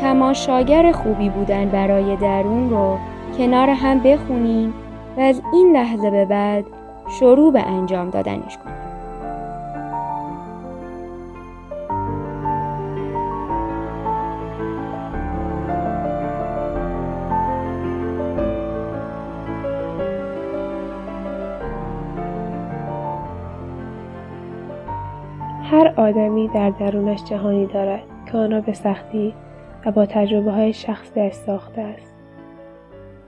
تماشاگر 0.00 0.92
خوبی 0.92 1.28
بودن 1.28 1.68
برای 1.68 2.16
درون 2.16 2.70
رو 2.70 2.98
کنار 3.38 3.68
هم 3.68 4.00
بخونیم 4.00 4.74
و 5.16 5.20
از 5.20 5.42
این 5.52 5.72
لحظه 5.72 6.10
به 6.10 6.24
بعد 6.24 6.64
شروع 7.18 7.52
به 7.52 7.62
انجام 7.62 8.10
دادنش 8.10 8.58
کنیم. 8.58 8.71
هر 25.62 25.94
آدمی 25.96 26.48
در 26.48 26.70
درونش 26.70 27.24
جهانی 27.24 27.66
دارد 27.66 28.02
که 28.26 28.38
آنها 28.38 28.60
به 28.60 28.72
سختی 28.72 29.34
و 29.86 29.90
با 29.90 30.06
تجربه 30.06 30.52
های 30.52 30.72
شخصیش 30.72 31.32
ساخته 31.32 31.80
است. 31.80 32.14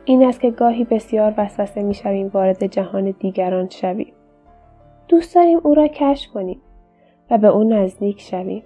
این 0.05 0.25
است 0.25 0.41
که 0.41 0.51
گاهی 0.51 0.85
بسیار 0.85 1.35
وسوسه 1.39 1.83
می 1.83 1.95
شویم 1.95 2.29
وارد 2.29 2.67
جهان 2.67 3.11
دیگران 3.11 3.69
شویم. 3.69 4.13
دوست 5.09 5.35
داریم 5.35 5.61
او 5.63 5.75
را 5.75 5.87
کشف 5.87 6.31
کنیم 6.31 6.61
و 7.31 7.39
به 7.39 7.49
او 7.49 7.65
نزدیک 7.65 8.21
شویم. 8.21 8.63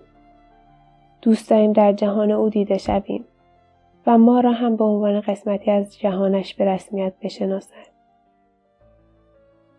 دوست 1.23 1.51
داریم 1.51 1.73
در 1.73 1.93
جهان 1.93 2.31
او 2.31 2.49
دیده 2.49 2.79
شویم 2.79 3.25
و 4.07 4.19
ما 4.19 4.41
را 4.41 4.53
هم 4.53 4.77
به 4.77 4.85
عنوان 4.85 5.21
قسمتی 5.21 5.71
از 5.71 5.99
جهانش 5.99 6.55
به 6.55 6.65
رسمیت 6.65 7.13
بشناسد. 7.23 7.87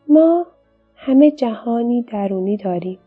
ما 0.08 0.46
همه 0.96 1.32
جهانی 1.32 2.02
درونی 2.02 2.58
داریم. 2.58 3.00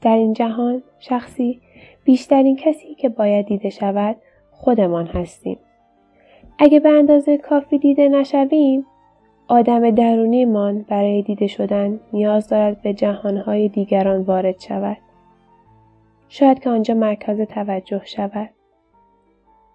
در 0.00 0.16
این 0.16 0.32
جهان 0.32 0.82
شخصی 0.98 1.60
بیشترین 2.04 2.56
کسی 2.56 2.94
که 2.94 3.08
باید 3.08 3.46
دیده 3.46 3.70
شود 3.70 4.16
خودمان 4.50 5.06
هستیم. 5.06 5.58
اگه 6.58 6.80
به 6.80 6.88
اندازه 6.88 7.38
کافی 7.38 7.78
دیده 7.78 8.08
نشویم 8.08 8.86
آدم 9.48 9.90
درونیمان 9.90 10.82
برای 10.88 11.22
دیده 11.22 11.46
شدن 11.46 12.00
نیاز 12.12 12.48
دارد 12.48 12.82
به 12.82 12.94
جهانهای 12.94 13.68
دیگران 13.68 14.22
وارد 14.22 14.60
شود. 14.60 14.96
شاید 16.28 16.58
که 16.58 16.70
آنجا 16.70 16.94
مرکز 16.94 17.40
توجه 17.40 18.02
شود. 18.04 18.50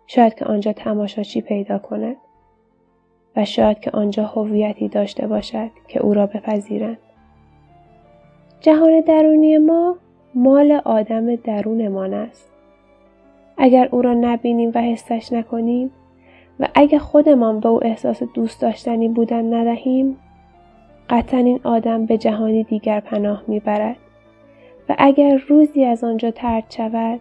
شاید 0.07 0.35
که 0.35 0.45
آنجا 0.45 0.73
تماشاچی 0.73 1.41
پیدا 1.41 1.77
کند. 1.77 2.15
و 3.35 3.45
شاید 3.45 3.79
که 3.79 3.91
آنجا 3.91 4.25
هویتی 4.25 4.87
داشته 4.87 5.27
باشد 5.27 5.69
که 5.87 5.99
او 5.99 6.13
را 6.13 6.25
بپذیرند. 6.25 6.97
جهان 8.61 9.01
درونی 9.01 9.57
ما 9.57 9.95
مال 10.35 10.71
آدم 10.71 11.35
درونمان 11.35 12.13
است. 12.13 12.51
اگر 13.57 13.89
او 13.91 14.01
را 14.01 14.13
نبینیم 14.13 14.71
و 14.75 14.81
حسش 14.81 15.33
نکنیم 15.33 15.91
و 16.59 16.67
اگر 16.75 16.97
خودمان 16.97 17.59
به 17.59 17.69
او 17.69 17.83
احساس 17.83 18.23
دوست 18.23 18.61
داشتنی 18.61 19.09
بودن 19.09 19.53
ندهیم 19.53 20.17
قطعا 21.09 21.39
این 21.39 21.59
آدم 21.63 22.05
به 22.05 22.17
جهانی 22.17 22.63
دیگر 22.63 22.99
پناه 22.99 23.43
می‌برد 23.47 23.97
و 24.89 24.95
اگر 24.97 25.41
روزی 25.47 25.85
از 25.85 26.03
آنجا 26.03 26.31
ترد 26.31 26.63
شود 26.69 27.19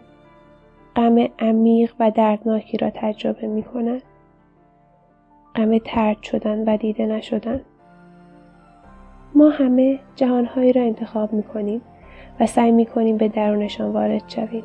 غم 0.95 1.27
عمیق 1.39 1.93
و 1.99 2.11
دردناکی 2.11 2.77
را 2.77 2.89
تجربه 2.89 3.47
می 3.47 3.63
کند. 3.63 4.01
غم 5.55 5.77
ترد 5.77 6.23
شدن 6.23 6.63
و 6.63 6.77
دیده 6.77 7.05
نشدن. 7.05 7.61
ما 9.35 9.49
همه 9.49 9.99
جهانهایی 10.15 10.73
را 10.73 10.81
انتخاب 10.81 11.33
می 11.33 11.43
کنیم 11.43 11.81
و 12.39 12.45
سعی 12.45 12.71
می 12.71 12.85
کنیم 12.85 13.17
به 13.17 13.27
درونشان 13.27 13.91
وارد 13.91 14.23
شویم. 14.27 14.63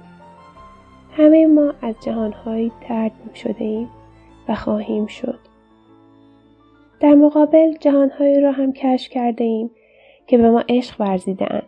همه 1.17 1.47
ما 1.47 1.75
از 1.83 1.95
جهانهایی 2.01 2.73
ترد 2.81 3.13
شده 3.35 3.65
ایم 3.65 3.89
و 4.49 4.55
خواهیم 4.55 5.07
شد. 5.07 5.39
در 7.01 7.15
مقابل 7.15 7.73
جهانهایی 7.81 8.41
را 8.41 8.53
هم 8.53 8.73
کشف 8.73 9.11
کرده 9.11 9.45
ایم 9.45 9.71
که 10.27 10.39
به 10.39 10.51
ما 10.51 10.63
عشق 10.69 11.01
ورزیدن 11.01 11.63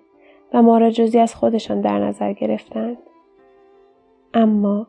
و 0.55 0.63
ما 0.63 0.79
را 0.79 0.91
جزی 0.91 1.19
از 1.19 1.35
خودشان 1.35 1.81
در 1.81 1.99
نظر 1.99 2.33
گرفتند. 2.33 2.97
اما 4.35 4.87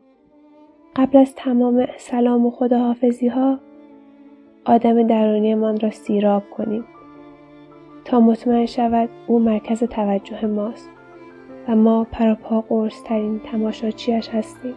قبل 0.96 1.18
از 1.18 1.34
تمام 1.34 1.86
سلام 1.96 2.46
و 2.46 2.50
خداحافظی 2.50 3.28
ها 3.28 3.58
آدم 4.64 5.06
درونیمان 5.06 5.80
را 5.80 5.90
سیراب 5.90 6.42
کنیم 6.50 6.84
تا 8.04 8.20
مطمئن 8.20 8.66
شود 8.66 9.08
او 9.26 9.38
مرکز 9.38 9.84
توجه 9.84 10.46
ماست 10.46 10.90
و 11.68 11.76
ما 11.76 12.04
پراپا 12.04 12.60
قرص 12.60 13.02
ترین 13.02 13.40
تماشاچیش 13.40 14.28
هستیم. 14.28 14.74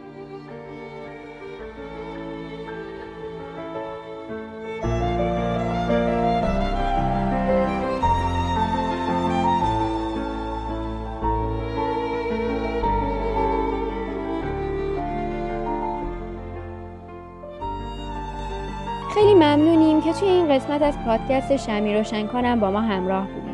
خیلی 19.13 19.33
ممنونیم 19.33 20.01
که 20.01 20.13
توی 20.13 20.29
این 20.29 20.49
قسمت 20.49 20.81
از 20.81 20.97
پادکست 21.05 21.57
شمی 21.57 21.95
روشن 21.95 22.27
با 22.59 22.71
ما 22.71 22.81
همراه 22.81 23.27
بودیم. 23.27 23.44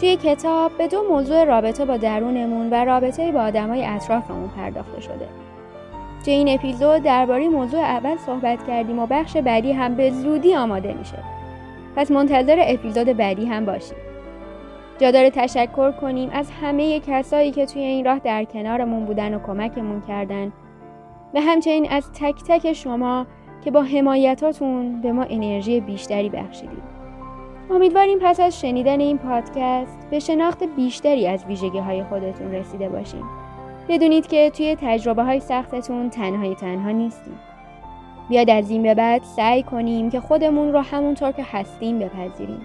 توی 0.00 0.16
کتاب 0.16 0.72
به 0.78 0.88
دو 0.88 1.02
موضوع 1.10 1.44
رابطه 1.44 1.84
با 1.84 1.96
درونمون 1.96 2.70
و 2.70 2.84
رابطه 2.84 3.32
با 3.32 3.40
آدمای 3.40 3.86
اطرافمون 3.86 4.48
پرداخته 4.48 5.00
شده. 5.00 5.28
توی 6.24 6.32
این 6.32 6.48
اپیزود 6.48 7.02
درباره 7.02 7.48
موضوع 7.48 7.80
اول 7.80 8.16
صحبت 8.16 8.66
کردیم 8.66 8.98
و 8.98 9.06
بخش 9.06 9.36
بعدی 9.36 9.72
هم 9.72 9.94
به 9.94 10.10
زودی 10.10 10.54
آماده 10.54 10.92
میشه. 10.92 11.18
پس 11.96 12.10
منتظر 12.10 12.58
اپیزود 12.60 13.06
بعدی 13.06 13.46
هم 13.46 13.66
باشیم. 13.66 13.96
جا 14.98 15.10
داره 15.10 15.30
تشکر 15.30 15.92
کنیم 15.92 16.30
از 16.32 16.50
همه 16.62 17.00
کسایی 17.00 17.50
که 17.50 17.66
توی 17.66 17.82
این 17.82 18.04
راه 18.04 18.18
در 18.18 18.44
کنارمون 18.44 19.04
بودن 19.04 19.34
و 19.34 19.38
کمکمون 19.38 20.02
کردن 20.08 20.52
و 21.34 21.40
همچنین 21.40 21.90
از 21.90 22.12
تک 22.12 22.34
تک 22.48 22.72
شما 22.72 23.26
که 23.64 23.70
با 23.70 23.82
حمایتاتون 23.82 25.00
به 25.00 25.12
ما 25.12 25.22
انرژی 25.22 25.80
بیشتری 25.80 26.28
بخشیدید. 26.28 26.99
امیدواریم 27.70 28.18
پس 28.22 28.40
از 28.40 28.60
شنیدن 28.60 29.00
این 29.00 29.18
پادکست 29.18 29.98
به 30.10 30.18
شناخت 30.18 30.64
بیشتری 30.76 31.26
از 31.26 31.44
ویژگی 31.44 31.78
های 31.78 32.04
خودتون 32.04 32.52
رسیده 32.52 32.88
باشیم. 32.88 33.24
بدونید 33.88 34.26
که 34.26 34.50
توی 34.50 34.76
تجربه 34.80 35.22
های 35.22 35.40
سختتون 35.40 36.10
تنهای 36.10 36.54
تنها 36.54 36.90
نیستیم. 36.90 37.38
بیاد 38.28 38.50
از 38.50 38.70
این 38.70 38.82
به 38.82 38.94
بعد 38.94 39.22
سعی 39.22 39.62
کنیم 39.62 40.10
که 40.10 40.20
خودمون 40.20 40.72
رو 40.72 40.80
همونطور 40.80 41.32
که 41.32 41.42
هستیم 41.52 41.98
بپذیریم. 41.98 42.60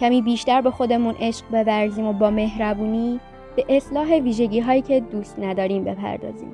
کمی 0.00 0.22
بیشتر 0.22 0.60
به 0.60 0.70
خودمون 0.70 1.14
عشق 1.20 1.44
بورزیم 1.50 2.06
و 2.06 2.12
با 2.12 2.30
مهربونی 2.30 3.20
به 3.56 3.64
اصلاح 3.68 4.14
ویژگی 4.14 4.60
هایی 4.60 4.82
که 4.82 5.00
دوست 5.00 5.38
نداریم 5.38 5.84
بپردازیم. 5.84 6.52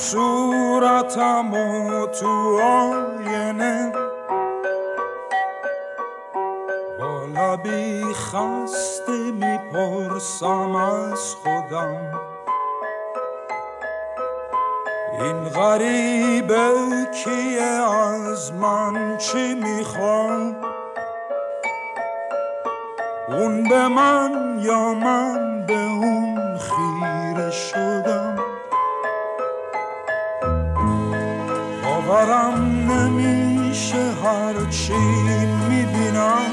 صورتم 0.00 1.54
و 1.54 2.06
تو 2.06 2.60
آینه. 2.62 3.92
با 7.00 7.24
لبی 7.34 8.04
خسته 8.14 9.12
می‌پرسم 9.12 10.76
از 10.76 11.34
خودم. 11.34 12.20
این 15.20 15.44
غریبه 15.44 16.70
کیه؟ 17.24 17.62
از 17.62 18.52
من 18.52 19.16
چی 19.16 19.54
می‌خواد 19.54 20.56
اون 23.28 23.68
به 23.68 23.88
من 23.88 24.58
یا 24.62 24.94
من 24.94 25.66
به 25.66 25.74
اون 25.74 26.58
خیره 26.58 27.50
شدم؟ 27.50 27.87
باورم 32.08 32.90
نمیشه 32.90 34.12
هرچی 34.24 34.92
می‌بینم. 35.68 36.50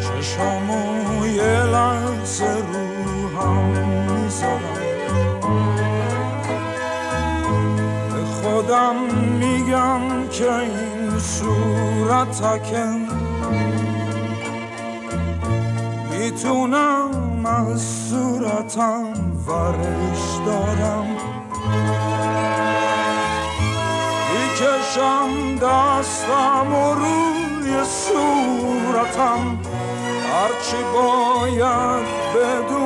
چشامو 0.00 1.26
یه 1.26 1.62
لحظه 1.62 2.44
رو 2.44 3.40
هم 3.40 3.64
می‌ذارم. 4.12 4.80
به 8.12 8.24
خودم 8.24 8.96
میگم 9.40 10.28
که 10.30 10.52
این 10.52 11.18
صورتکم 11.18 12.98
می‌تونم 16.10 17.46
از 17.46 17.82
صورتم 17.82 19.04
ورش 19.46 20.46
دارم. 20.46 21.15
می‌کشم 24.96 25.56
دستم 25.56 26.74
و 26.74 26.94
روی 26.94 27.84
صورتم. 27.84 29.58
هرچی 30.32 30.76
باید 30.94 32.06
بدونم 32.34 32.85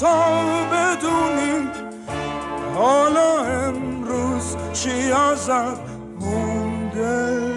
تا 0.00 0.40
بدونی 0.72 1.68
حالا 2.74 3.44
امروز 3.44 4.56
چی 4.72 5.12
ازت 5.12 5.80
مونده. 6.20 7.49